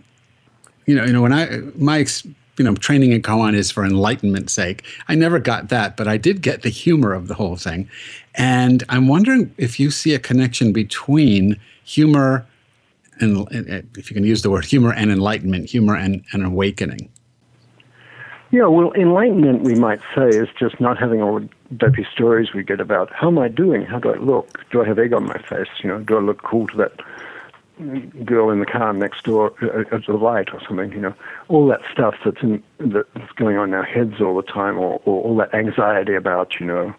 you 0.86 0.94
know, 0.94 1.04
you 1.04 1.12
know, 1.12 1.22
when 1.22 1.32
I, 1.32 1.58
my, 1.76 2.04
you 2.60 2.64
know, 2.64 2.74
training 2.74 3.12
in 3.12 3.22
koan 3.22 3.54
is 3.54 3.70
for 3.70 3.86
enlightenment's 3.86 4.52
sake. 4.52 4.84
I 5.08 5.14
never 5.14 5.38
got 5.38 5.70
that, 5.70 5.96
but 5.96 6.06
I 6.06 6.18
did 6.18 6.42
get 6.42 6.60
the 6.60 6.68
humor 6.68 7.14
of 7.14 7.26
the 7.26 7.32
whole 7.32 7.56
thing. 7.56 7.88
And 8.34 8.84
I'm 8.90 9.08
wondering 9.08 9.54
if 9.56 9.80
you 9.80 9.90
see 9.90 10.12
a 10.12 10.18
connection 10.18 10.70
between 10.70 11.58
humor 11.84 12.46
and 13.18 13.48
if 13.96 14.10
you 14.10 14.14
can 14.14 14.24
use 14.24 14.42
the 14.42 14.50
word 14.50 14.66
humor 14.66 14.92
and 14.92 15.10
enlightenment, 15.10 15.70
humor 15.70 15.96
and, 15.96 16.22
and 16.34 16.44
awakening. 16.44 17.08
Yeah, 18.50 18.66
well, 18.66 18.92
enlightenment, 18.92 19.62
we 19.62 19.74
might 19.74 20.00
say, 20.14 20.28
is 20.28 20.48
just 20.58 20.78
not 20.82 20.98
having 20.98 21.22
all 21.22 21.40
the 21.40 21.48
dopey 21.74 22.06
stories 22.12 22.52
we 22.52 22.62
get 22.62 22.78
about 22.78 23.10
how 23.10 23.28
am 23.28 23.38
I 23.38 23.48
doing? 23.48 23.86
How 23.86 23.98
do 23.98 24.12
I 24.12 24.18
look? 24.18 24.66
Do 24.70 24.82
I 24.82 24.86
have 24.86 24.98
egg 24.98 25.14
on 25.14 25.24
my 25.24 25.38
face? 25.38 25.68
You 25.82 25.88
know, 25.88 26.00
do 26.00 26.18
I 26.18 26.20
look 26.20 26.42
cool 26.42 26.66
to 26.66 26.76
that 26.76 26.92
girl 28.24 28.50
in 28.50 28.60
the 28.60 28.66
car 28.66 28.92
next 28.92 29.24
door 29.24 29.52
uh, 29.62 29.94
at 29.94 30.06
the 30.06 30.14
light 30.14 30.52
or 30.52 30.60
something? 30.66 30.92
You 30.92 31.00
know, 31.00 31.14
all 31.48 31.66
that 31.68 31.80
stuff 31.92 32.14
that's 32.24 32.42
in 32.42 32.62
that's 32.78 33.32
going 33.36 33.56
on 33.56 33.68
in 33.68 33.74
our 33.74 33.84
heads 33.84 34.20
all 34.20 34.36
the 34.36 34.42
time, 34.42 34.78
or, 34.78 35.00
or 35.04 35.22
all 35.22 35.36
that 35.36 35.54
anxiety 35.54 36.14
about, 36.14 36.60
you 36.60 36.66
know, 36.66 36.94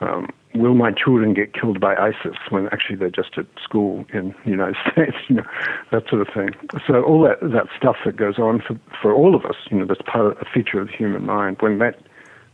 um, 0.00 0.28
will 0.54 0.74
my 0.74 0.92
children 0.92 1.34
get 1.34 1.54
killed 1.54 1.80
by 1.80 1.94
ISIS 1.96 2.36
when 2.50 2.68
actually 2.68 2.96
they're 2.96 3.10
just 3.10 3.36
at 3.36 3.46
school 3.62 4.04
in 4.12 4.34
the 4.44 4.50
United 4.50 4.76
States, 4.92 5.16
you 5.28 5.36
know, 5.36 5.44
that 5.90 6.08
sort 6.08 6.22
of 6.22 6.28
thing. 6.32 6.50
So 6.86 7.02
all 7.02 7.22
that 7.22 7.40
that 7.40 7.66
stuff 7.76 7.96
that 8.04 8.16
goes 8.16 8.38
on 8.38 8.60
for 8.60 8.78
for 9.00 9.12
all 9.12 9.34
of 9.34 9.44
us, 9.44 9.56
you 9.70 9.78
know, 9.78 9.86
that's 9.86 10.02
part 10.02 10.26
of 10.26 10.38
a 10.40 10.44
feature 10.44 10.80
of 10.80 10.88
the 10.88 10.92
human 10.92 11.26
mind. 11.26 11.58
When 11.60 11.78
that 11.78 12.00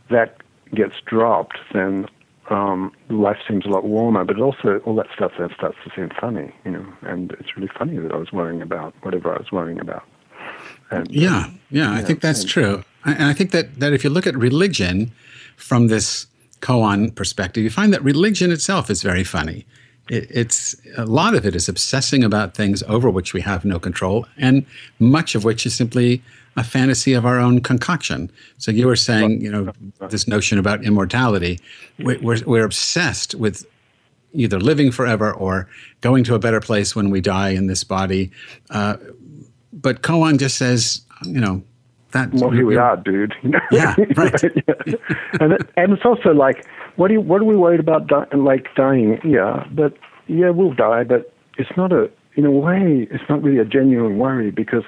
that 0.09 0.37
gets 0.73 0.95
dropped, 1.05 1.57
then 1.73 2.07
um, 2.53 2.91
life 3.09 3.37
seems 3.47 3.65
a 3.65 3.69
lot 3.69 3.83
warmer. 3.83 4.23
But 4.23 4.39
also 4.39 4.79
all 4.85 4.95
that 4.95 5.07
stuff 5.15 5.31
then 5.37 5.49
starts 5.57 5.77
to 5.83 5.91
seem 5.95 6.09
funny, 6.19 6.53
you 6.65 6.71
know, 6.71 6.85
and 7.01 7.31
it's 7.39 7.55
really 7.55 7.71
funny 7.77 7.97
that 7.97 8.11
I 8.11 8.17
was 8.17 8.31
worrying 8.31 8.61
about 8.61 8.93
whatever 9.01 9.33
I 9.33 9.37
was 9.37 9.51
worrying 9.51 9.79
about. 9.79 10.03
And, 10.91 11.09
yeah, 11.11 11.49
yeah, 11.71 11.91
I 11.91 12.01
think 12.01 12.21
that's 12.21 12.43
true. 12.43 12.83
And 13.05 13.23
I 13.23 13.33
think 13.33 13.51
that 13.51 13.79
that 13.79 13.93
if 13.93 14.03
you 14.03 14.09
look 14.09 14.27
at 14.27 14.35
religion 14.35 15.11
from 15.57 15.87
this 15.87 16.27
koan 16.61 17.13
perspective, 17.15 17.63
you 17.63 17.69
find 17.69 17.93
that 17.93 18.03
religion 18.03 18.51
itself 18.51 18.89
is 18.89 19.01
very 19.01 19.23
funny. 19.23 19.65
It, 20.09 20.27
it's 20.29 20.75
a 20.97 21.05
lot 21.05 21.33
of 21.33 21.45
it 21.45 21.55
is 21.55 21.69
obsessing 21.69 22.23
about 22.23 22.55
things 22.55 22.83
over 22.83 23.09
which 23.09 23.33
we 23.33 23.41
have 23.41 23.65
no 23.65 23.79
control, 23.79 24.25
and 24.37 24.65
much 24.99 25.35
of 25.35 25.43
which 25.43 25.65
is 25.65 25.73
simply 25.73 26.21
a 26.55 26.63
fantasy 26.63 27.13
of 27.13 27.25
our 27.25 27.39
own 27.39 27.61
concoction. 27.61 28.31
So 28.57 28.71
you 28.71 28.87
were 28.87 28.95
saying, 28.95 29.41
you 29.41 29.51
know, 29.51 29.71
this 30.09 30.27
notion 30.27 30.59
about 30.59 30.83
immortality. 30.83 31.59
We're, 31.99 32.43
we're 32.45 32.65
obsessed 32.65 33.35
with 33.35 33.65
either 34.33 34.59
living 34.59 34.91
forever 34.91 35.33
or 35.33 35.67
going 36.01 36.23
to 36.25 36.35
a 36.35 36.39
better 36.39 36.59
place 36.59 36.95
when 36.95 37.09
we 37.09 37.21
die 37.21 37.49
in 37.49 37.67
this 37.67 37.83
body. 37.83 38.31
Uh, 38.69 38.97
but 39.71 40.01
Koan 40.01 40.37
just 40.37 40.57
says, 40.57 41.01
you 41.25 41.39
know, 41.39 41.63
that 42.11 42.31
well, 42.33 42.51
here 42.51 42.65
we 42.65 42.77
are, 42.77 42.97
dude. 42.97 43.33
Yeah, 43.71 43.95
right. 44.15 44.43
yeah. 44.67 44.95
And 45.39 45.53
it, 45.53 45.69
and 45.75 45.93
it's 45.93 46.05
also 46.05 46.29
like, 46.29 46.67
what 46.95 47.07
do 47.07 47.15
you, 47.15 47.21
what 47.21 47.41
are 47.41 47.45
we 47.45 47.55
worried 47.55 47.79
about? 47.79 48.07
Di- 48.07 48.27
like 48.35 48.67
dying? 48.75 49.19
Yeah, 49.23 49.65
but 49.71 49.97
yeah, 50.27 50.51
we'll 50.51 50.73
die, 50.73 51.03
but 51.03 51.33
it's 51.57 51.75
not 51.75 51.91
a 51.91 52.11
in 52.35 52.45
a 52.45 52.51
way, 52.51 53.07
it's 53.11 53.23
not 53.29 53.43
really 53.43 53.59
a 53.59 53.65
genuine 53.65 54.17
worry 54.17 54.51
because 54.51 54.83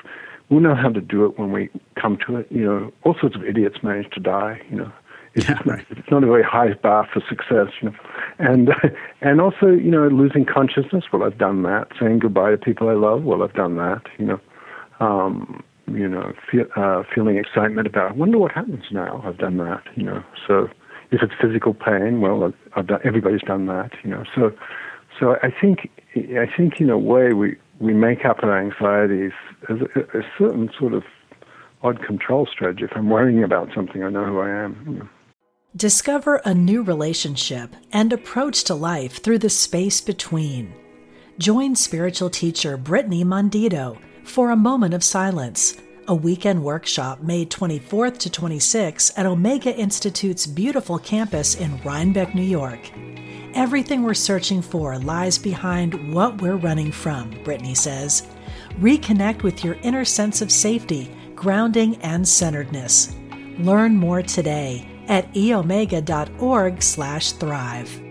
we'll 0.50 0.62
know 0.62 0.76
how 0.76 0.90
to 0.90 1.02
do 1.02 1.26
it 1.26 1.40
when 1.40 1.52
we 1.52 1.70
come 2.00 2.18
to 2.28 2.38
it. 2.38 2.48
You 2.50 2.66
know, 2.66 2.94
all 3.04 3.16
sorts 3.20 3.36
of 3.36 3.44
idiots 3.44 3.78
manage 3.84 4.12
to 4.12 4.20
die. 4.20 4.62
You 4.70 4.78
know, 4.78 4.92
it's, 5.34 5.50
yeah, 5.50 5.60
right. 5.66 5.86
it's 5.90 6.10
not 6.12 6.24
a 6.24 6.28
very 6.28 6.44
high 6.44 6.74
bar 6.74 7.08
for 7.12 7.22
success. 7.28 7.74
You 7.82 7.90
know, 7.90 7.96
and 8.40 8.70
and 9.22 9.42
also 9.42 9.68
you 9.68 9.92
know 9.92 10.08
losing 10.08 10.46
consciousness. 10.46 11.06
Well, 11.12 11.24
I've 11.24 11.38
done 11.38 11.64
that. 11.64 11.88
Saying 12.00 12.20
goodbye 12.20 12.52
to 12.52 12.58
people 12.58 12.90
I 12.90 12.94
love. 12.94 13.24
Well, 13.24 13.44
I've 13.44 13.54
done 13.54 13.78
that. 13.78 14.04
You 14.18 14.26
know. 14.26 14.40
Um, 15.02 15.62
you 15.88 16.08
know, 16.08 16.34
feel, 16.52 16.66
uh, 16.76 17.04
feeling 17.14 17.38
excitement 17.38 17.88
about, 17.88 18.12
I 18.12 18.14
wonder 18.14 18.40
what 18.40 18.52
happens 18.52 18.86
now. 18.92 19.22
I've 19.26 19.38
done 19.38 19.58
that, 19.58 19.84
you 19.96 20.04
know. 20.04 20.24
So 20.48 20.68
if 21.12 21.22
it's 21.22 21.34
physical 21.40 21.74
pain, 21.74 22.22
well, 22.22 22.44
I've, 22.44 22.54
I've 22.76 22.88
done, 22.88 23.00
everybody's 23.04 23.42
done 23.42 23.68
that, 23.68 23.92
you 24.04 24.10
know. 24.10 24.24
So, 24.34 24.52
so 25.20 25.36
I 25.44 25.50
think, 25.62 25.90
I 26.16 26.48
think 26.58 26.80
in 26.80 26.90
a 26.90 26.98
way 26.98 27.34
we, 27.34 27.56
we 27.80 27.94
make 27.94 28.26
up 28.26 28.38
our 28.44 28.58
anxieties 28.60 29.34
as 29.70 29.78
a, 29.96 30.20
a 30.20 30.22
certain 30.38 30.70
sort 30.80 30.94
of 30.94 31.04
odd 31.84 32.04
control 32.06 32.48
strategy. 32.52 32.84
If 32.84 32.92
I'm 32.96 33.10
worrying 33.10 33.44
about 33.44 33.70
something, 33.76 34.04
I 34.04 34.10
know 34.10 34.26
who 34.26 34.40
I 34.40 34.50
am. 34.50 35.10
Discover 35.76 36.38
a 36.46 36.54
new 36.54 36.84
relationship 36.84 37.76
and 37.92 38.14
approach 38.14 38.64
to 38.66 38.76
life 38.76 39.22
through 39.22 39.40
the 39.40 39.50
space 39.50 40.00
between. 40.00 40.74
Join 41.38 41.76
spiritual 41.76 42.30
teacher 42.30 42.78
Brittany 42.78 43.26
Mondito 43.26 43.98
for 44.24 44.52
a 44.52 44.56
moment 44.56 44.94
of 44.94 45.04
silence, 45.04 45.78
a 46.08 46.16
weekend 46.16 46.64
workshop 46.64 47.22
May 47.22 47.46
24th 47.46 48.18
to 48.20 48.30
26th 48.30 49.12
at 49.18 49.26
Omega 49.26 49.76
Institute's 49.76 50.46
beautiful 50.46 51.00
campus 51.00 51.56
in 51.56 51.82
Rhinebeck, 51.82 52.36
New 52.36 52.44
York. 52.44 52.92
Everything 53.54 54.04
we're 54.04 54.14
searching 54.14 54.62
for 54.62 55.00
lies 55.00 55.38
behind 55.38 56.14
what 56.14 56.42
we're 56.42 56.58
running 56.58 56.92
from, 56.92 57.32
Brittany 57.44 57.74
says. 57.74 58.28
Reconnect 58.80 59.44
with 59.44 59.64
your 59.64 59.76
inner 59.82 60.04
sense 60.06 60.42
of 60.42 60.52
safety, 60.52 61.10
grounding, 61.36 61.96
and 61.98 62.28
centeredness. 62.28 63.16
Learn 63.60 63.96
more 63.96 64.22
today 64.22 64.86
at 65.08 65.32
eomega.org/thrive. 65.34 68.05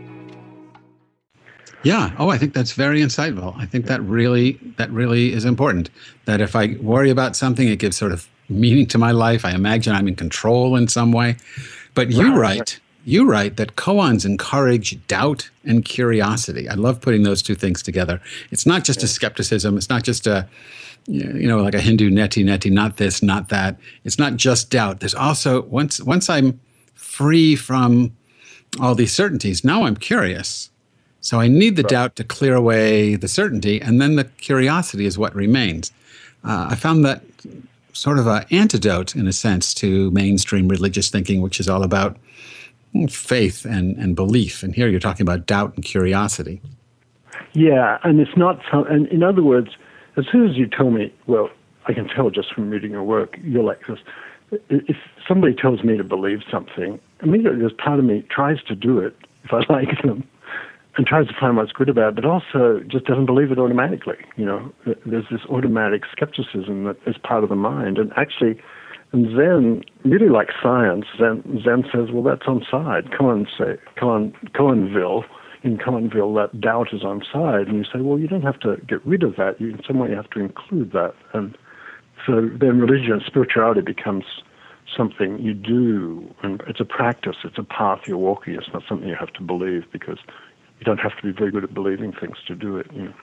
Yeah. 1.84 2.12
Oh, 2.18 2.30
I 2.30 2.38
think 2.38 2.54
that's 2.54 2.72
very 2.72 3.00
insightful. 3.00 3.54
I 3.58 3.66
think 3.66 3.86
that 3.86 4.02
really 4.02 4.58
that 4.76 4.90
really 4.90 5.32
is 5.32 5.44
important. 5.44 5.90
That 6.24 6.40
if 6.40 6.56
I 6.56 6.76
worry 6.80 7.10
about 7.10 7.36
something, 7.36 7.68
it 7.68 7.78
gives 7.78 7.96
sort 7.96 8.12
of 8.12 8.28
meaning 8.48 8.86
to 8.86 8.98
my 8.98 9.10
life. 9.10 9.44
I 9.44 9.52
imagine 9.52 9.94
I'm 9.94 10.08
in 10.08 10.16
control 10.16 10.76
in 10.76 10.88
some 10.88 11.12
way. 11.12 11.36
But 11.94 12.10
you 12.10 12.34
write 12.34 12.80
you 13.04 13.28
write 13.28 13.56
that 13.56 13.76
koans 13.76 14.24
encourage 14.24 15.06
doubt 15.08 15.50
and 15.64 15.84
curiosity. 15.84 16.68
I 16.68 16.74
love 16.74 17.00
putting 17.02 17.22
those 17.22 17.42
two 17.42 17.54
things 17.54 17.82
together. 17.82 18.20
It's 18.50 18.64
not 18.64 18.84
just 18.84 19.02
a 19.02 19.06
skepticism. 19.06 19.76
It's 19.76 19.90
not 19.90 20.02
just 20.02 20.26
a 20.26 20.48
you 21.06 21.46
know 21.46 21.62
like 21.62 21.74
a 21.74 21.80
Hindu 21.80 22.10
neti 22.10 22.44
neti, 22.44 22.70
not 22.70 22.96
this, 22.96 23.22
not 23.22 23.50
that. 23.50 23.78
It's 24.04 24.18
not 24.18 24.36
just 24.36 24.70
doubt. 24.70 25.00
There's 25.00 25.14
also 25.14 25.62
once 25.62 26.00
once 26.00 26.30
I'm 26.30 26.58
free 26.94 27.56
from 27.56 28.16
all 28.80 28.94
these 28.94 29.12
certainties, 29.12 29.62
now 29.62 29.84
I'm 29.84 29.96
curious 29.96 30.70
so 31.24 31.40
I 31.40 31.48
need 31.48 31.76
the 31.76 31.82
right. 31.82 31.90
doubt 31.90 32.16
to 32.16 32.24
clear 32.24 32.54
away 32.54 33.16
the 33.16 33.28
certainty, 33.28 33.80
and 33.80 33.98
then 33.98 34.16
the 34.16 34.24
curiosity 34.24 35.06
is 35.06 35.16
what 35.16 35.34
remains. 35.34 35.90
Uh, 36.44 36.68
I 36.68 36.74
found 36.74 37.02
that 37.06 37.22
sort 37.94 38.18
of 38.18 38.26
an 38.26 38.44
antidote, 38.50 39.16
in 39.16 39.26
a 39.26 39.32
sense, 39.32 39.72
to 39.76 40.10
mainstream 40.10 40.68
religious 40.68 41.08
thinking, 41.08 41.40
which 41.40 41.58
is 41.58 41.66
all 41.66 41.82
about 41.82 42.18
faith 43.08 43.64
and, 43.64 43.96
and 43.96 44.14
belief. 44.14 44.62
And 44.62 44.74
here 44.74 44.86
you're 44.86 45.00
talking 45.00 45.22
about 45.22 45.46
doubt 45.46 45.74
and 45.76 45.82
curiosity. 45.82 46.60
Yeah, 47.54 47.96
and 48.04 48.20
it's 48.20 48.36
not. 48.36 48.60
And 48.90 49.06
in 49.08 49.22
other 49.22 49.42
words, 49.42 49.70
as 50.18 50.26
soon 50.30 50.46
as 50.46 50.58
you 50.58 50.66
tell 50.66 50.90
me, 50.90 51.10
well, 51.26 51.48
I 51.86 51.94
can 51.94 52.06
tell 52.06 52.28
just 52.28 52.52
from 52.52 52.68
reading 52.68 52.90
your 52.90 53.02
work, 53.02 53.38
you're 53.42 53.64
like 53.64 53.86
this. 53.86 53.98
If 54.68 54.96
somebody 55.26 55.54
tells 55.54 55.84
me 55.84 55.96
to 55.96 56.04
believe 56.04 56.42
something, 56.50 57.00
immediately 57.22 57.60
there's 57.60 57.72
part 57.72 57.98
of 57.98 58.04
me 58.04 58.26
tries 58.28 58.62
to 58.64 58.74
do 58.74 58.98
it 58.98 59.16
if 59.44 59.54
I 59.54 59.64
like 59.72 60.02
them 60.02 60.28
and 60.96 61.06
tries 61.06 61.26
to 61.26 61.34
find 61.38 61.56
what's 61.56 61.72
good 61.72 61.88
about 61.88 62.10
it, 62.10 62.14
but 62.16 62.24
also 62.24 62.80
just 62.86 63.04
doesn't 63.04 63.26
believe 63.26 63.50
it 63.50 63.58
automatically. 63.58 64.16
You 64.36 64.44
know, 64.44 64.72
there's 65.06 65.26
this 65.30 65.40
automatic 65.48 66.02
skepticism 66.10 66.84
that 66.84 66.96
is 67.06 67.16
part 67.18 67.42
of 67.42 67.50
the 67.50 67.56
mind, 67.56 67.98
and 67.98 68.12
actually, 68.16 68.60
and 69.12 69.26
Zen, 69.36 69.84
really 70.04 70.28
like 70.28 70.48
science, 70.62 71.06
Zen, 71.18 71.42
Zen 71.64 71.84
says, 71.92 72.10
well, 72.12 72.22
that's 72.22 72.46
on 72.46 72.64
side. 72.70 73.10
Come 73.16 73.26
on, 73.26 73.46
say, 73.58 73.76
come 73.96 74.08
on, 74.08 74.32
Koanville. 74.54 75.24
In 75.62 75.78
Koanville, 75.78 76.34
that 76.34 76.60
doubt 76.60 76.88
is 76.92 77.02
on 77.02 77.22
side, 77.32 77.68
and 77.68 77.78
you 77.78 77.84
say, 77.84 78.00
well, 78.02 78.18
you 78.18 78.28
don't 78.28 78.42
have 78.42 78.60
to 78.60 78.76
get 78.86 79.04
rid 79.06 79.22
of 79.22 79.36
that. 79.36 79.58
You, 79.58 79.70
in 79.70 79.80
some 79.86 79.98
way, 79.98 80.10
you 80.10 80.14
have 80.16 80.28
to 80.30 80.40
include 80.40 80.92
that, 80.92 81.14
and 81.32 81.56
so 82.26 82.50
then 82.60 82.80
religion 82.80 83.12
and 83.12 83.22
spirituality 83.26 83.80
becomes 83.80 84.24
something 84.94 85.38
you 85.38 85.54
do, 85.54 86.34
and 86.42 86.62
it's 86.66 86.80
a 86.80 86.84
practice. 86.84 87.36
It's 87.44 87.56
a 87.58 87.62
path 87.62 88.00
you're 88.06 88.18
walking. 88.18 88.54
It's 88.54 88.68
not 88.72 88.82
something 88.88 89.08
you 89.08 89.16
have 89.18 89.32
to 89.34 89.42
believe 89.42 89.84
because 89.90 90.18
you 90.84 90.94
don't 90.94 91.00
have 91.00 91.16
to 91.16 91.22
be 91.22 91.32
very 91.32 91.50
good 91.50 91.64
at 91.64 91.72
believing 91.72 92.12
things 92.12 92.36
to 92.46 92.54
do 92.54 92.76
it. 92.76 92.86
You 92.92 93.04
know. 93.04 93.14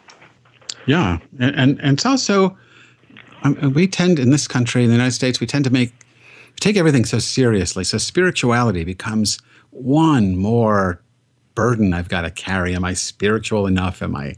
Yeah, 0.88 1.20
and, 1.40 1.56
and 1.56 1.80
and 1.82 1.94
it's 1.94 2.06
also 2.06 2.58
um, 3.44 3.74
we 3.74 3.88
tend 3.88 4.18
in 4.18 4.32
this 4.32 4.48
country 4.48 4.84
in 4.84 4.90
the 4.90 4.96
United 4.96 5.12
States 5.12 5.40
we 5.40 5.46
tend 5.46 5.64
to 5.66 5.70
make 5.70 5.94
take 6.60 6.76
everything 6.76 7.06
so 7.06 7.20
seriously. 7.20 7.84
So 7.84 7.98
spirituality 8.00 8.84
becomes 8.84 9.40
one 9.70 10.36
more 10.36 11.02
burden 11.54 11.94
I've 11.94 12.10
got 12.10 12.22
to 12.22 12.32
carry. 12.32 12.76
Am 12.76 12.84
I 12.84 12.94
spiritual 12.94 13.68
enough? 13.68 14.02
Am 14.02 14.16
I 14.16 14.36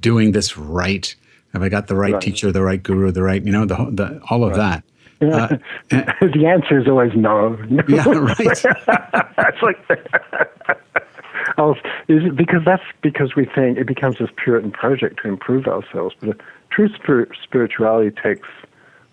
doing 0.00 0.32
this 0.32 0.56
right? 0.56 1.12
Have 1.52 1.64
I 1.64 1.68
got 1.68 1.88
the 1.88 1.96
right, 1.96 2.12
right. 2.12 2.22
teacher, 2.22 2.52
the 2.52 2.62
right 2.62 2.80
guru, 2.80 3.10
the 3.10 3.24
right 3.24 3.44
you 3.44 3.50
know 3.50 3.66
the, 3.66 3.76
the 3.90 4.20
all 4.30 4.44
of 4.44 4.52
right. 4.52 4.58
that. 4.58 4.84
Uh, 5.92 6.06
the 6.32 6.46
answer 6.46 6.80
is 6.80 6.88
always 6.88 7.12
no. 7.14 7.54
yeah, 7.88 8.04
right. 8.08 8.38
it's 8.40 9.62
like 9.62 9.76
else 11.58 11.78
is 12.08 12.24
it 12.24 12.36
because 12.36 12.62
that's 12.64 12.82
because 13.02 13.34
we 13.36 13.44
think 13.44 13.78
it 13.78 13.86
becomes 13.86 14.18
this 14.18 14.30
Puritan 14.36 14.70
project 14.70 15.20
to 15.22 15.28
improve 15.28 15.66
ourselves. 15.66 16.14
But 16.20 16.40
true 16.70 16.88
spirituality 17.42 18.14
takes 18.22 18.48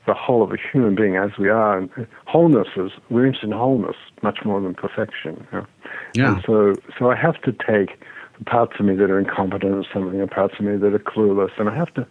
the 0.05 0.13
whole 0.13 0.41
of 0.41 0.51
a 0.51 0.57
human 0.71 0.95
being 0.95 1.17
as 1.17 1.31
we 1.37 1.49
are, 1.49 1.77
and 1.77 2.07
wholeness 2.25 2.69
is 2.77 2.91
we're 3.09 3.25
interested 3.25 3.51
in 3.51 3.57
wholeness 3.57 3.97
much 4.23 4.39
more 4.45 4.61
than 4.61 4.73
perfection. 4.73 5.45
You 5.51 5.59
know? 5.59 5.67
Yeah. 6.15 6.33
And 6.35 6.43
so, 6.45 6.75
so 6.97 7.11
I 7.11 7.15
have 7.15 7.39
to 7.41 7.51
take 7.51 7.99
the 8.39 8.45
parts 8.45 8.73
of 8.79 8.85
me 8.85 8.95
that 8.95 9.11
are 9.11 9.19
incompetent 9.19 9.73
or 9.73 9.85
something, 9.93 10.19
and 10.19 10.31
parts 10.31 10.55
of 10.57 10.65
me 10.65 10.77
that 10.77 10.93
are 10.93 10.99
clueless, 10.99 11.51
and 11.59 11.69
I 11.69 11.75
have 11.75 11.93
to, 11.95 12.07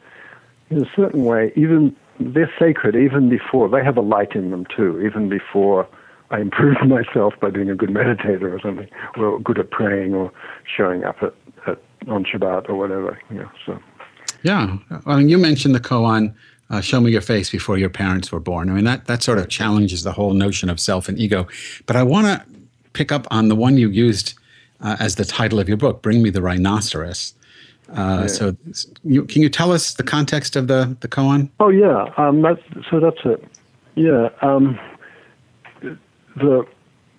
in 0.71 0.85
a 0.85 0.91
certain 0.95 1.25
way, 1.25 1.53
even 1.57 1.97
they're 2.21 2.53
sacred 2.59 2.97
even 2.97 3.29
before 3.29 3.69
they 3.69 3.83
have 3.83 3.97
a 3.97 4.03
light 4.03 4.35
in 4.35 4.51
them 4.51 4.67
too. 4.67 5.01
Even 5.05 5.29
before 5.29 5.89
I 6.31 6.41
improve 6.41 6.77
myself 6.87 7.35
by 7.41 7.51
being 7.51 7.71
a 7.71 7.75
good 7.75 7.91
meditator 7.91 8.53
or 8.53 8.61
something, 8.61 8.89
or 9.17 9.41
good 9.41 9.59
at 9.59 9.71
praying 9.71 10.15
or 10.15 10.33
showing 10.77 11.05
up 11.05 11.23
at, 11.23 11.35
at 11.67 11.79
on 12.09 12.25
Shabbat 12.25 12.69
or 12.69 12.77
whatever. 12.77 13.19
You 13.31 13.41
know, 13.41 13.51
so. 13.65 13.79
Yeah, 14.43 14.77
I 15.07 15.17
mean, 15.17 15.29
you 15.29 15.39
mentioned 15.39 15.75
the 15.75 15.81
koan. 15.81 16.35
Uh, 16.69 16.81
show 16.81 17.01
me 17.01 17.13
your 17.13 17.21
face 17.21 17.49
before 17.49 17.79
your 17.79 17.89
parents 17.89 18.33
were 18.33 18.41
born. 18.41 18.69
I 18.69 18.73
mean, 18.73 18.85
that, 18.85 19.07
that 19.07 19.23
sort 19.23 19.39
of 19.39 19.49
challenges 19.49 20.03
the 20.03 20.11
whole 20.11 20.35
notion 20.35 20.69
of 20.69 20.81
self 20.81 21.09
and 21.09 21.17
ego. 21.17 21.47
But 21.87 21.95
I 21.95 22.03
want 22.03 22.27
to 22.27 22.45
pick 22.93 23.13
up 23.13 23.29
on 23.31 23.49
the 23.49 23.55
one 23.55 23.77
you 23.77 23.89
used 23.89 24.35
uh, 24.81 24.97
as 24.99 25.15
the 25.15 25.25
title 25.25 25.61
of 25.61 25.69
your 25.69 25.77
book, 25.77 26.03
Bring 26.03 26.23
Me 26.23 26.31
the 26.31 26.43
Rhinoceros. 26.43 27.35
Uh, 27.91 28.23
yeah. 28.23 28.27
So, 28.27 28.57
you, 29.05 29.25
can 29.27 29.43
you 29.43 29.49
tell 29.49 29.73
us 29.73 29.95
the 29.95 30.03
context 30.03 30.57
of 30.57 30.67
the, 30.67 30.97
the 31.01 31.09
koan? 31.09 31.51
Oh, 31.61 31.69
yeah. 31.69 32.13
Um, 32.17 32.43
that, 32.43 32.59
so 32.91 32.99
that's 32.99 33.21
it. 33.25 33.45
Yeah. 33.95 34.31
Um, 34.43 34.79
the 36.37 36.67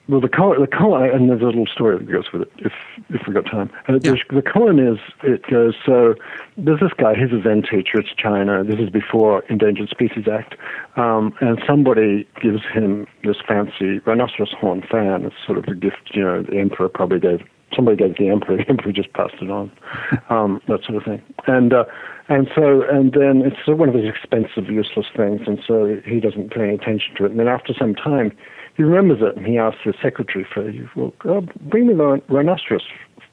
well, 0.10 0.22
the 0.22 0.30
koan, 0.30 0.60
the 0.62 0.68
koan, 0.68 1.14
and 1.14 1.30
there's 1.30 1.42
a 1.42 1.46
little 1.46 1.66
story 1.66 1.98
that 1.98 2.10
goes 2.10 2.32
with 2.32 2.44
it, 2.44 2.52
if 2.60 2.72
if 3.10 3.28
we 3.28 3.34
got 3.34 3.46
time. 3.46 3.70
Uh, 3.90 4.00
yeah. 4.02 4.14
The 4.30 4.42
koan 4.42 4.80
is 4.80 5.00
it 5.24 5.46
goes 5.48 5.76
so. 5.86 6.16
There's 6.56 6.80
this 6.80 6.94
guy. 6.98 7.14
He's 7.14 7.34
a 7.34 7.42
Zen 7.44 7.64
teacher. 7.64 8.00
It's 8.00 8.14
China. 8.18 8.64
This 8.64 8.80
is 8.80 8.90
before 8.90 9.44
Endangered 9.50 9.90
Species 9.90 10.26
Act, 10.32 10.56
um, 10.96 11.34
and 11.42 11.62
somebody 11.68 12.26
gives 12.42 12.64
him 12.74 13.06
this 13.26 13.36
fancy 13.46 14.00
rhinoceros 14.06 14.54
horn 14.58 14.82
fan. 14.90 15.26
It's 15.26 15.36
sort 15.46 15.58
of 15.58 15.66
a 15.66 15.76
gift. 15.76 16.12
You 16.14 16.24
know, 16.24 16.42
the 16.42 16.58
emperor 16.58 16.88
probably 16.88 17.20
gave. 17.20 17.42
Somebody 17.76 17.98
gave 17.98 18.16
the 18.18 18.30
emperor. 18.30 18.58
The 18.64 18.70
emperor 18.70 18.94
just 18.94 19.12
passed 19.12 19.36
it 19.42 19.52
on. 19.52 19.72
Um, 20.30 20.62
that 20.68 20.84
sort 20.84 20.98
of 20.98 21.04
thing. 21.04 21.22
And 21.48 21.74
uh, 21.74 21.86
and 22.30 22.50
so 22.54 22.84
and 22.90 23.14
then 23.14 23.44
it's 23.46 23.66
one 23.68 23.90
of 23.90 23.96
those 23.96 24.08
expensive, 24.08 24.70
useless 24.70 25.06
things. 25.16 25.42
And 25.48 25.60
so 25.66 26.02
he 26.06 26.20
doesn't 26.20 26.52
pay 26.52 26.64
any 26.64 26.76
attention 26.76 27.16
to 27.16 27.26
it. 27.26 27.32
And 27.32 27.40
then 27.40 27.48
after 27.48 27.74
some 27.74 27.96
time 27.96 28.32
he 28.78 28.84
remembers 28.84 29.22
it, 29.22 29.36
and 29.36 29.46
he 29.46 29.58
asks 29.58 29.80
the 29.86 29.94
secretary 30.02 30.46
for, 30.54 30.72
well, 30.96 31.14
oh, 31.26 31.42
bring 31.62 31.88
me 31.88 31.96
the 31.96 32.22
rhinoceros 32.30 32.86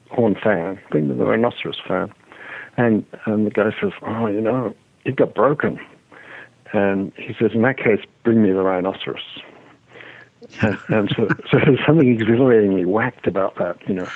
horn 0.09 0.35
fan, 0.43 0.79
bring 0.89 1.07
me 1.07 1.15
the 1.15 1.23
rhinoceros 1.23 1.79
fan. 1.87 2.11
And, 2.77 3.05
and 3.25 3.45
the 3.45 3.51
guy 3.51 3.69
says, 3.79 3.91
oh, 4.01 4.25
you 4.25 4.41
know, 4.41 4.75
it 5.05 5.15
got 5.15 5.35
broken. 5.35 5.79
And 6.73 7.13
he 7.15 7.35
says, 7.39 7.51
in 7.53 7.61
that 7.61 7.77
case, 7.77 7.99
bring 8.23 8.41
me 8.41 8.51
the 8.51 8.63
rhinoceros. 8.63 9.21
and, 10.61 10.77
and 10.89 11.13
so, 11.15 11.27
so 11.51 11.59
there's 11.63 11.79
something 11.85 12.09
exhilaratingly 12.09 12.85
whacked 12.85 13.27
about 13.27 13.55
that, 13.57 13.77
you 13.87 13.93
know. 13.93 14.09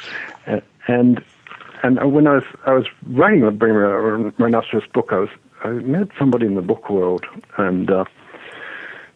And, 0.48 0.64
and 0.88 1.24
and 1.82 2.12
when 2.12 2.28
I 2.28 2.36
was 2.36 2.44
I 2.66 2.74
was 2.74 2.86
writing 3.08 3.42
the 3.42 3.52
Bring 3.52 3.74
Rhinoceros 3.74 4.84
book, 4.94 5.10
I 5.12 5.20
was 5.20 5.30
I 5.64 5.70
met 5.70 6.10
somebody 6.18 6.46
in 6.46 6.56
the 6.56 6.62
book 6.62 6.90
world, 6.90 7.26
and 7.58 7.90
uh, 7.90 8.04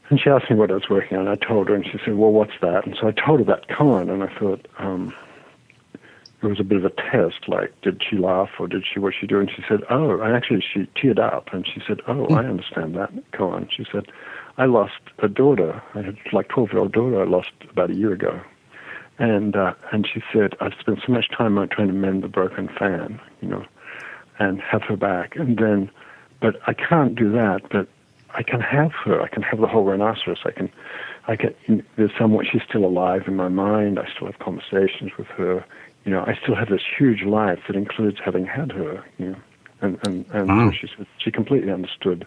and 0.09 0.19
she 0.19 0.29
asked 0.29 0.49
me 0.49 0.55
what 0.55 0.71
I 0.71 0.75
was 0.75 0.89
working 0.89 1.17
on. 1.17 1.27
I 1.27 1.35
told 1.35 1.69
her, 1.69 1.75
and 1.75 1.85
she 1.85 1.97
said, 2.03 2.15
"Well, 2.15 2.31
what's 2.31 2.59
that?" 2.61 2.85
And 2.85 2.95
so 2.99 3.07
I 3.07 3.11
told 3.11 3.39
her 3.39 3.45
that 3.45 3.67
koan, 3.69 4.09
and 4.09 4.23
I 4.23 4.39
thought 4.39 4.67
um, 4.79 5.13
it 6.41 6.47
was 6.47 6.59
a 6.59 6.63
bit 6.63 6.77
of 6.77 6.85
a 6.85 6.89
test. 6.89 7.47
Like, 7.47 7.73
did 7.81 8.01
she 8.07 8.17
laugh 8.17 8.49
or 8.59 8.67
did 8.67 8.83
she 8.91 8.99
what 8.99 9.13
she 9.19 9.27
do? 9.27 9.39
And 9.39 9.49
she 9.49 9.63
said, 9.67 9.81
"Oh," 9.89 10.19
and 10.19 10.35
actually 10.35 10.61
she 10.61 10.87
teared 10.95 11.19
up, 11.19 11.53
and 11.53 11.65
she 11.65 11.81
said, 11.87 12.01
"Oh, 12.07 12.25
I 12.27 12.45
understand 12.45 12.95
that 12.95 13.11
koan." 13.31 13.69
She 13.71 13.85
said, 13.91 14.11
"I 14.57 14.65
lost 14.65 14.99
a 15.19 15.27
daughter. 15.27 15.81
I 15.95 16.01
had 16.01 16.17
like 16.31 16.49
twelve-year-old 16.49 16.91
daughter. 16.91 17.21
I 17.21 17.25
lost 17.25 17.51
about 17.69 17.89
a 17.89 17.95
year 17.95 18.13
ago." 18.13 18.41
And 19.19 19.55
uh, 19.55 19.73
and 19.91 20.07
she 20.11 20.21
said, 20.33 20.55
I 20.59 20.69
spent 20.79 20.99
so 21.05 21.13
much 21.13 21.29
time 21.29 21.57
on 21.57 21.69
trying 21.69 21.87
to 21.87 21.93
mend 21.93 22.23
the 22.23 22.27
broken 22.27 22.67
fan, 22.67 23.21
you 23.41 23.47
know, 23.47 23.63
and 24.39 24.59
have 24.59 24.81
her 24.83 24.97
back. 24.97 25.35
And 25.35 25.57
then, 25.57 25.91
but 26.41 26.55
I 26.65 26.73
can't 26.73 27.15
do 27.15 27.31
that. 27.31 27.61
But 27.69 27.87
I 28.35 28.43
can 28.43 28.61
have 28.61 28.91
her. 29.05 29.21
I 29.21 29.27
can 29.27 29.43
have 29.43 29.59
the 29.59 29.67
whole 29.67 29.83
rhinoceros. 29.83 30.39
I 30.45 30.51
can, 30.51 30.71
I 31.27 31.35
can. 31.35 31.85
There's 31.95 32.11
somewhat. 32.17 32.45
She's 32.51 32.61
still 32.67 32.85
alive 32.85 33.23
in 33.27 33.35
my 33.35 33.49
mind. 33.49 33.99
I 33.99 34.07
still 34.13 34.27
have 34.27 34.39
conversations 34.39 35.11
with 35.17 35.27
her. 35.27 35.65
You 36.05 36.11
know, 36.11 36.23
I 36.25 36.37
still 36.41 36.55
have 36.55 36.69
this 36.69 36.81
huge 36.97 37.23
life 37.23 37.59
that 37.67 37.75
includes 37.75 38.17
having 38.23 38.45
had 38.45 38.71
her. 38.71 39.03
You 39.17 39.31
know, 39.31 39.37
and 39.81 39.99
and 40.05 40.25
and 40.31 40.47
wow. 40.47 40.71
she 40.71 40.87
said 40.87 41.05
she 41.17 41.31
completely 41.31 41.71
understood 41.71 42.25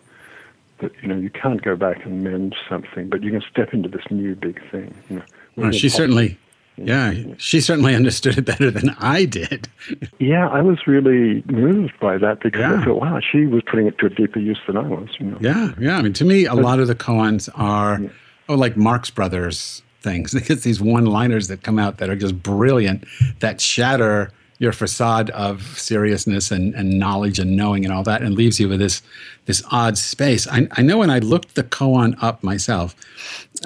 that 0.79 0.93
you 1.03 1.09
know 1.09 1.17
you 1.17 1.31
can't 1.31 1.63
go 1.63 1.77
back 1.77 2.05
and 2.05 2.23
mend 2.23 2.55
something, 2.69 3.09
but 3.09 3.23
you 3.23 3.33
can 3.33 3.43
step 3.51 3.73
into 3.73 3.89
this 3.89 4.05
new 4.11 4.35
big 4.35 4.61
thing. 4.71 4.95
You 5.11 5.17
know, 5.17 5.25
well, 5.57 5.73
she 5.73 5.89
certainly 5.89 6.39
yeah, 6.77 7.15
she 7.39 7.61
certainly 7.61 7.95
understood 7.95 8.39
it 8.39 8.45
better 8.45 8.71
than 8.71 8.91
I 8.99 9.25
did. 9.25 9.69
yeah, 10.19 10.49
I 10.49 10.63
was 10.63 10.87
really 10.87 11.43
moved 11.47 11.99
by 12.01 12.19
that 12.19 12.41
because 12.41 12.61
yeah. 12.61 12.81
I 12.81 12.85
thought, 12.85 13.01
wow, 13.01 13.21
she 13.21 13.47
was 13.47 13.63
putting 13.65 13.87
it 13.87 13.99
to 13.99 14.07
a 14.07 14.11
deeper 14.11 14.39
use 14.39 14.59
than 14.67 14.77
I 14.77 14.87
was. 14.87 15.09
You 15.19 15.27
know? 15.27 15.39
Yeah, 15.41 15.73
yeah. 15.79 15.97
I 15.97 16.03
mean, 16.03 16.13
to 16.15 16.25
me, 16.25 16.45
a 16.45 16.55
but, 16.55 16.63
lot 16.63 16.81
of 16.81 16.89
the 16.89 16.95
koans 16.95 17.49
are, 17.55 18.01
yeah. 18.01 18.09
oh, 18.49 18.55
like 18.55 18.77
Marx 18.77 19.11
Brothers 19.11 19.83
things. 20.01 20.35
It's 20.51 20.63
these 20.63 20.81
one-liners 20.81 21.49
that 21.49 21.63
come 21.63 21.79
out 21.79 21.99
that 21.99 22.09
are 22.09 22.17
just 22.17 22.43
brilliant, 22.43 23.05
that 23.41 23.61
shatter 23.61 24.31
your 24.59 24.73
facade 24.73 25.29
of 25.31 25.63
seriousness 25.79 26.51
and, 26.51 26.75
and 26.75 26.99
knowledge 26.99 27.39
and 27.39 27.57
knowing 27.57 27.85
and 27.85 27.93
all 27.93 28.03
that, 28.05 28.23
and 28.23 28.35
leaves 28.35 28.59
you 28.59 28.69
with 28.69 28.79
this 28.79 29.03
this 29.45 29.63
odd 29.71 29.99
space. 29.99 30.47
I, 30.49 30.69
I 30.73 30.83
know 30.83 30.99
when 30.99 31.11
I 31.11 31.19
looked 31.19 31.57
the 31.57 31.63
koan 31.63 32.17
up 32.23 32.43
myself. 32.43 32.95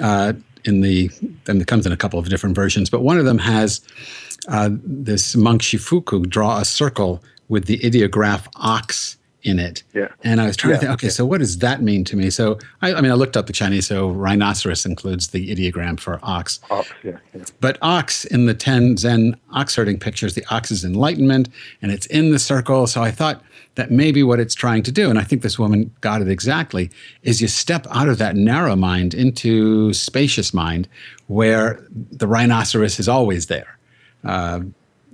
Uh, 0.01 0.33
in 0.65 0.81
the 0.81 1.09
and 1.47 1.61
it 1.61 1.67
comes 1.67 1.85
in 1.85 1.91
a 1.91 1.97
couple 1.97 2.19
of 2.19 2.29
different 2.29 2.55
versions, 2.55 2.89
but 2.89 3.01
one 3.01 3.17
of 3.17 3.25
them 3.25 3.37
has 3.37 3.81
uh, 4.47 4.69
this 4.83 5.35
monk 5.35 5.61
Shifuku 5.61 6.27
draw 6.27 6.59
a 6.59 6.65
circle 6.65 7.23
with 7.49 7.65
the 7.65 7.83
ideograph 7.85 8.47
ox 8.55 9.17
in 9.43 9.59
it. 9.59 9.83
Yeah. 9.93 10.09
And 10.23 10.39
I 10.39 10.45
was 10.45 10.55
trying 10.55 10.71
yeah, 10.71 10.75
to 10.77 10.81
think, 10.81 10.93
okay, 10.93 11.07
yeah. 11.07 11.13
so 11.13 11.25
what 11.25 11.39
does 11.39 11.57
that 11.59 11.81
mean 11.81 12.03
to 12.05 12.15
me? 12.15 12.29
So 12.29 12.59
I, 12.81 12.93
I, 12.93 13.01
mean, 13.01 13.11
I 13.11 13.15
looked 13.15 13.35
up 13.35 13.47
the 13.47 13.53
Chinese. 13.53 13.87
So 13.87 14.09
rhinoceros 14.09 14.85
includes 14.85 15.29
the 15.29 15.53
ideogram 15.53 15.99
for 15.99 16.19
ox. 16.23 16.59
Ox, 16.69 16.89
yeah, 17.03 17.17
yeah. 17.33 17.43
But 17.59 17.77
ox 17.81 18.25
in 18.25 18.45
the 18.45 18.53
ten 18.53 18.97
Zen 18.97 19.35
ox 19.51 19.75
herding 19.75 19.99
pictures, 19.99 20.35
the 20.35 20.45
ox 20.51 20.71
is 20.71 20.85
enlightenment, 20.85 21.49
and 21.81 21.91
it's 21.91 22.05
in 22.07 22.31
the 22.31 22.39
circle. 22.39 22.87
So 22.87 23.01
I 23.01 23.11
thought 23.11 23.43
that 23.75 23.89
maybe 23.89 24.21
what 24.21 24.39
it's 24.39 24.53
trying 24.53 24.83
to 24.83 24.91
do, 24.91 25.09
and 25.09 25.17
I 25.17 25.23
think 25.23 25.41
this 25.41 25.57
woman 25.57 25.93
got 26.01 26.21
it 26.21 26.27
exactly, 26.27 26.89
is 27.23 27.41
you 27.41 27.47
step 27.47 27.87
out 27.91 28.09
of 28.09 28.17
that 28.17 28.35
narrow 28.35 28.75
mind 28.75 29.13
into 29.13 29.93
spacious 29.93 30.53
mind, 30.53 30.87
where 31.27 31.85
the 32.11 32.27
rhinoceros 32.27 32.99
is 32.99 33.07
always 33.07 33.47
there. 33.47 33.77
Uh, 34.23 34.61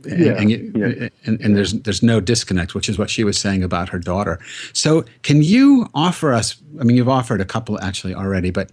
yeah, 0.05 0.33
and, 0.33 0.51
you, 0.51 0.71
yeah. 0.75 1.09
and, 1.25 1.41
and, 1.41 1.55
there's 1.55 1.73
there's 1.73 2.03
no 2.03 2.19
disconnect, 2.19 2.75
which 2.75 2.87
is 2.87 2.97
what 2.97 3.09
she 3.09 3.23
was 3.23 3.37
saying 3.37 3.63
about 3.63 3.89
her 3.89 3.99
daughter. 3.99 4.39
So, 4.73 5.03
can 5.23 5.41
you 5.43 5.87
offer 5.93 6.33
us? 6.33 6.55
I 6.79 6.83
mean, 6.83 6.97
you've 6.97 7.09
offered 7.09 7.41
a 7.41 7.45
couple 7.45 7.79
actually 7.81 8.13
already, 8.13 8.51
but 8.51 8.71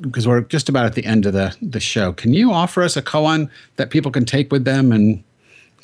because 0.00 0.28
we're 0.28 0.42
just 0.42 0.68
about 0.68 0.86
at 0.86 0.94
the 0.94 1.04
end 1.04 1.26
of 1.26 1.32
the 1.32 1.56
the 1.60 1.80
show, 1.80 2.12
can 2.12 2.32
you 2.32 2.52
offer 2.52 2.82
us 2.82 2.96
a 2.96 3.02
koan 3.02 3.50
that 3.76 3.90
people 3.90 4.10
can 4.10 4.24
take 4.24 4.50
with 4.52 4.64
them 4.64 4.92
and 4.92 5.22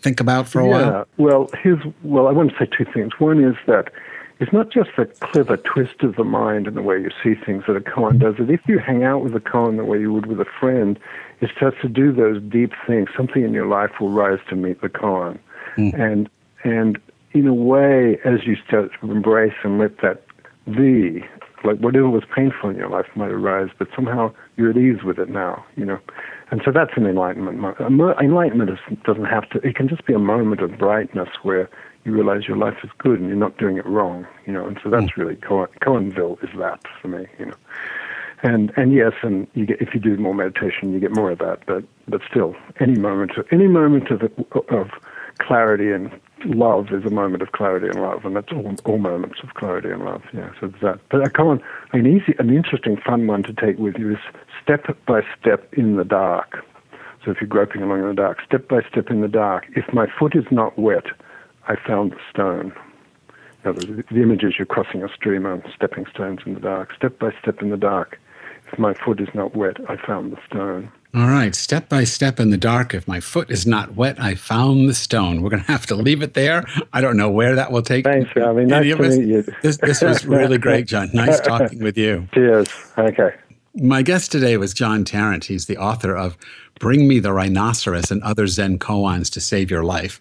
think 0.05 0.21
about 0.21 0.47
for 0.47 0.61
a 0.61 0.67
while. 0.67 0.81
yeah. 0.81 0.91
while? 0.91 1.07
Well, 1.17 1.51
here's 1.63 1.83
well, 2.03 2.29
I 2.29 2.33
want 2.33 2.51
to 2.51 2.57
say 2.59 2.67
two 2.67 2.85
things. 2.93 3.13
One 3.19 3.43
is 3.43 3.57
that 3.67 3.91
it's 4.39 4.53
not 4.53 4.71
just 4.71 4.91
the 4.97 5.07
clever 5.07 5.57
twist 5.57 6.03
of 6.03 6.17
the 6.17 6.25
mind 6.25 6.67
and 6.67 6.77
the 6.77 6.83
way 6.83 7.01
you 7.01 7.11
see 7.23 7.35
things 7.35 7.65
that 7.67 7.77
a 7.77 7.81
koan 7.81 8.19
does 8.19 8.35
it. 8.39 8.51
If 8.51 8.61
you 8.69 8.79
hang 8.79 9.03
out 9.03 9.23
with 9.25 9.35
a 9.35 9.41
koan 9.41 9.77
the 9.77 9.85
way 9.85 9.99
you 9.99 10.13
would 10.13 10.27
with 10.27 10.41
a 10.41 10.51
friend, 10.61 10.99
it 11.41 11.51
starts 11.57 11.77
to 11.83 11.89
do 11.89 12.13
those 12.13 12.43
deep 12.43 12.73
things. 12.87 13.09
Something 13.17 13.43
in 13.43 13.53
your 13.53 13.67
life 13.67 13.93
will 14.01 14.11
rise 14.11 14.41
to 14.51 14.57
meet 14.57 14.81
the 14.83 14.89
koan. 14.89 15.39
Mm. 15.77 15.99
And 15.99 16.29
and 16.63 16.99
in 17.33 17.47
a 17.47 17.55
way, 17.55 18.19
as 18.25 18.47
you 18.47 18.57
start 18.67 18.91
to 19.01 19.11
embrace 19.11 19.55
and 19.65 19.79
let 19.79 19.99
that 20.03 20.25
be, 20.67 21.25
like 21.65 21.79
whatever 21.79 22.09
was 22.09 22.25
painful 22.35 22.71
in 22.71 22.77
your 22.77 22.89
life 22.89 23.07
might 23.17 23.31
arise, 23.31 23.71
but 23.79 23.89
somehow 23.95 24.33
you're 24.57 24.71
at 24.71 24.77
ease 24.77 25.03
with 25.03 25.19
it 25.19 25.29
now, 25.29 25.65
you 25.77 25.85
know. 25.85 25.99
And 26.51 26.61
so 26.65 26.71
that's 26.71 26.93
an 26.97 27.07
enlightenment. 27.07 27.59
Enlightenment 27.81 28.71
is, 28.71 28.79
doesn't 29.05 29.25
have 29.25 29.49
to, 29.51 29.59
it 29.67 29.75
can 29.75 29.89
just 29.89 30.05
be 30.07 30.13
a 30.13 30.19
moment 30.19 30.61
of 30.61 30.79
brightness 30.79 31.29
where 31.43 31.69
you 32.05 32.13
realize 32.13 32.47
your 32.47 32.57
life 32.59 32.77
is 32.85 32.91
good 32.99 33.19
and 33.19 33.29
you're 33.29 33.37
not 33.37 33.57
doing 33.57 33.79
it 33.79 33.87
wrong, 33.87 34.27
you 34.47 34.53
know. 34.53 34.67
And 34.67 34.79
so 34.83 34.91
that's 34.91 35.07
mm. 35.13 35.17
really 35.17 35.37
Koanville 35.37 36.43
is 36.45 36.51
that 36.59 36.81
for 37.01 37.09
me, 37.09 37.27
you 37.39 37.47
know. 37.47 37.57
And 38.43 38.73
and 38.77 38.93
yes, 38.93 39.13
and 39.23 39.47
you 39.55 39.65
get 39.65 39.81
if 39.81 39.95
you 39.95 40.01
do 40.01 40.19
more 40.19 40.35
meditation, 40.35 40.93
you 40.93 41.01
get 41.01 41.17
more 41.17 41.31
of 41.31 41.39
that. 41.39 41.65
But 41.67 41.85
but 42.07 42.21
still, 42.29 42.55
any 42.79 42.99
moment 42.99 43.39
of 43.39 43.47
any 43.51 43.69
moment 43.69 44.11
of 44.11 44.23
of 44.69 44.91
clarity 45.39 45.93
and 45.93 46.11
love 46.45 46.93
is 46.93 47.05
a 47.05 47.11
moment 47.11 47.43
of 47.43 47.53
clarity 47.53 47.87
and 47.87 48.01
love, 48.01 48.25
and 48.25 48.37
that's 48.37 48.53
all, 48.53 48.75
all 48.85 48.99
moments 48.99 49.41
of 49.43 49.55
clarity 49.55 49.91
and 49.91 50.05
love. 50.05 50.23
Yeah, 50.33 50.51
so 50.61 50.69
that. 50.83 51.01
But 51.11 51.23
I 51.23 51.29
come 51.29 51.49
on, 51.49 51.63
an 51.93 52.07
easy, 52.07 52.35
an 52.39 52.55
interesting, 52.55 52.97
fun 52.97 53.27
one 53.27 53.43
to 53.45 53.53
take 53.53 53.79
with 53.79 53.97
you 53.99 54.13
is 54.13 54.19
step 54.63 54.87
by 55.07 55.23
step 55.39 55.73
in 55.75 55.97
the 55.97 56.05
dark. 56.05 56.65
So 57.25 57.31
if 57.31 57.41
you're 57.41 57.49
groping 57.49 57.83
along 57.83 58.01
in 58.01 58.09
the 58.09 58.15
dark, 58.15 58.43
step 58.45 58.69
by 58.69 58.83
step 58.83 59.11
in 59.11 59.23
the 59.23 59.29
dark. 59.29 59.67
If 59.75 59.93
my 59.95 60.07
foot 60.19 60.37
is 60.37 60.45
not 60.51 60.79
wet, 60.79 61.07
I 61.67 61.77
found 61.77 62.13
the 62.13 62.21
stone. 62.31 62.75
Now, 63.65 63.73
the, 63.73 64.05
the 64.11 64.23
image 64.23 64.43
is 64.45 64.59
you're 64.59 64.67
crossing 64.67 65.03
a 65.03 65.09
stream 65.09 65.47
on 65.47 65.63
stepping 65.75 66.05
stones 66.13 66.41
in 66.45 66.53
the 66.55 66.61
dark. 66.61 66.93
Step 66.95 67.19
by 67.19 67.31
step 67.41 67.63
in 67.63 67.71
the 67.71 67.79
dark. 67.79 68.21
If 68.71 68.79
my 68.79 68.93
foot 68.93 69.21
is 69.21 69.29
not 69.35 69.57
wet, 69.57 69.79
I 69.89 69.97
found 69.97 70.33
the 70.33 70.39
stone. 70.47 70.93
All 71.15 71.29
right, 71.29 71.55
step 71.55 71.89
by 71.89 72.03
step 72.03 72.41
in 72.41 72.51
the 72.51 72.57
dark. 72.57 72.93
If 72.93 73.07
my 73.07 73.21
foot 73.21 73.49
is 73.49 73.69
not 73.69 73.95
wet, 73.95 74.21
I 74.21 74.35
found 74.35 74.89
the 74.89 74.95
stone. 74.95 75.43
We're 75.43 75.51
going 75.51 75.63
to 75.63 75.71
have 75.71 75.87
to 75.87 75.95
leave 75.95 76.23
it 76.23 76.35
there. 76.35 76.65
I 76.93 77.01
don't 77.01 77.17
know 77.17 77.31
where 77.31 77.55
that 77.55 77.71
will 77.71 77.83
take. 77.83 78.05
Thanks, 78.05 78.35
Robbie. 78.35 78.65
Nice 78.65 78.97
to 78.97 78.99
meet 79.01 79.29
you. 79.29 79.43
This, 79.63 79.77
this 79.77 80.03
was 80.03 80.27
really 80.27 80.59
great, 80.59 80.89
John. 80.89 81.11
Nice 81.15 81.39
talking 81.41 81.79
with 81.79 81.97
you. 81.97 82.27
Cheers. 82.35 82.69
Okay. 82.99 83.33
My 83.77 84.03
guest 84.03 84.33
today 84.33 84.57
was 84.57 84.75
John 84.75 85.05
Tarrant. 85.05 85.45
He's 85.45 85.67
the 85.67 85.77
author 85.77 86.17
of 86.17 86.37
Bring 86.81 87.07
Me 87.07 87.21
the 87.21 87.33
Rhinoceros 87.33 88.11
and 88.11 88.21
Other 88.25 88.49
Zen 88.49 88.81
Koans 88.81 89.31
to 89.35 89.41
Save 89.41 89.71
Your 89.71 89.85
Life. 89.85 90.21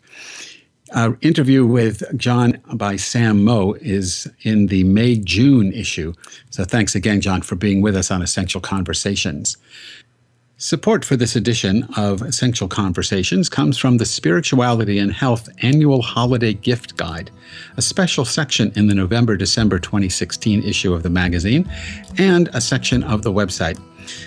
Our 0.93 1.17
interview 1.21 1.65
with 1.65 2.03
John 2.15 2.61
by 2.71 2.97
Sam 2.97 3.43
Moe 3.43 3.73
is 3.81 4.29
in 4.43 4.67
the 4.67 4.83
May 4.83 5.15
June 5.15 5.73
issue. 5.73 6.13
So 6.51 6.65
thanks 6.65 6.93
again, 6.93 7.19
John, 7.19 7.41
for 7.41 7.55
being 7.55 7.81
with 7.81 7.95
us 7.95 8.11
on 8.11 8.21
Essential 8.21 8.61
Conversations. 8.61 9.57
Support 10.57 11.03
for 11.03 11.15
this 11.15 11.35
edition 11.35 11.87
of 11.97 12.21
Essential 12.21 12.67
Conversations 12.67 13.49
comes 13.49 13.75
from 13.75 13.97
the 13.97 14.05
Spirituality 14.05 14.99
and 14.99 15.11
Health 15.11 15.49
Annual 15.63 16.03
Holiday 16.03 16.53
Gift 16.53 16.95
Guide, 16.95 17.31
a 17.75 17.81
special 17.81 18.23
section 18.23 18.71
in 18.75 18.85
the 18.85 18.93
November 18.93 19.35
December 19.35 19.79
2016 19.79 20.61
issue 20.63 20.93
of 20.93 21.01
the 21.01 21.09
magazine, 21.09 21.67
and 22.19 22.49
a 22.53 22.61
section 22.61 23.03
of 23.03 23.23
the 23.23 23.31
website 23.31 23.79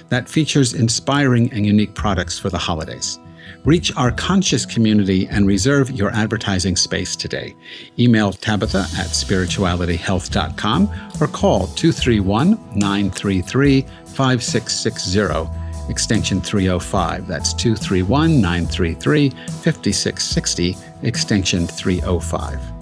that 0.09 0.29
features 0.29 0.75
inspiring 0.75 1.51
and 1.53 1.65
unique 1.65 1.95
products 1.95 2.41
for 2.41 2.51
the 2.51 2.59
holidays. 2.59 3.21
Reach 3.65 3.97
our 3.97 4.11
conscious 4.11 4.67
community 4.67 5.29
and 5.29 5.47
reserve 5.47 5.93
your 5.93 6.11
advertising 6.11 6.75
space 6.75 7.15
today. 7.15 7.55
Email 8.01 8.33
Tabitha 8.33 8.89
at 8.99 9.11
spiritualityhealth.com 9.11 10.91
or 11.21 11.29
call 11.29 11.69
231 11.69 12.51
933 12.75 13.87
5660 14.07 15.66
extension 15.89 16.41
305. 16.41 17.27
That's 17.27 17.53
231 17.53 18.41
933 18.41 19.31
5660, 19.31 20.77
extension 21.03 21.67
305. 21.67 22.77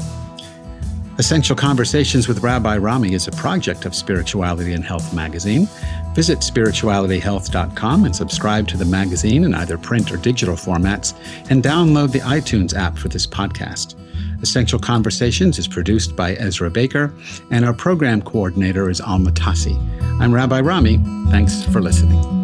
Essential 1.17 1.55
Conversations 1.55 2.27
with 2.27 2.43
Rabbi 2.43 2.77
Rami 2.77 3.15
is 3.15 3.29
a 3.29 3.33
project 3.33 3.85
of 3.85 3.95
Spirituality 3.95 4.73
and 4.73 4.85
Health 4.85 5.15
magazine. 5.15 5.69
Visit 6.13 6.41
spiritualityhealth.com 6.41 8.05
and 8.05 8.17
subscribe 8.17 8.67
to 8.69 8.77
the 8.77 8.85
magazine 8.85 9.45
in 9.45 9.55
either 9.55 9.79
print 9.79 10.11
or 10.11 10.17
digital 10.17 10.57
formats, 10.57 11.15
and 11.51 11.63
download 11.63 12.11
the 12.11 12.19
iTunes 12.21 12.75
app 12.75 12.99
for 12.99 13.09
this 13.09 13.29
podcast. 13.29 13.95
Essential 14.43 14.79
Conversations 14.79 15.59
is 15.59 15.69
produced 15.69 16.17
by 16.17 16.35
Ezra 16.35 16.71
Baker, 16.71 17.15
and 17.53 17.65
our 17.65 17.73
program 17.73 18.21
coordinator 18.21 18.91
is 18.91 19.01
Alma 19.01 19.31
Tassi. 19.31 19.77
I'm 20.21 20.35
Rabbi 20.35 20.61
Rami. 20.61 20.99
Thanks 21.31 21.63
for 21.65 21.81
listening. 21.81 22.44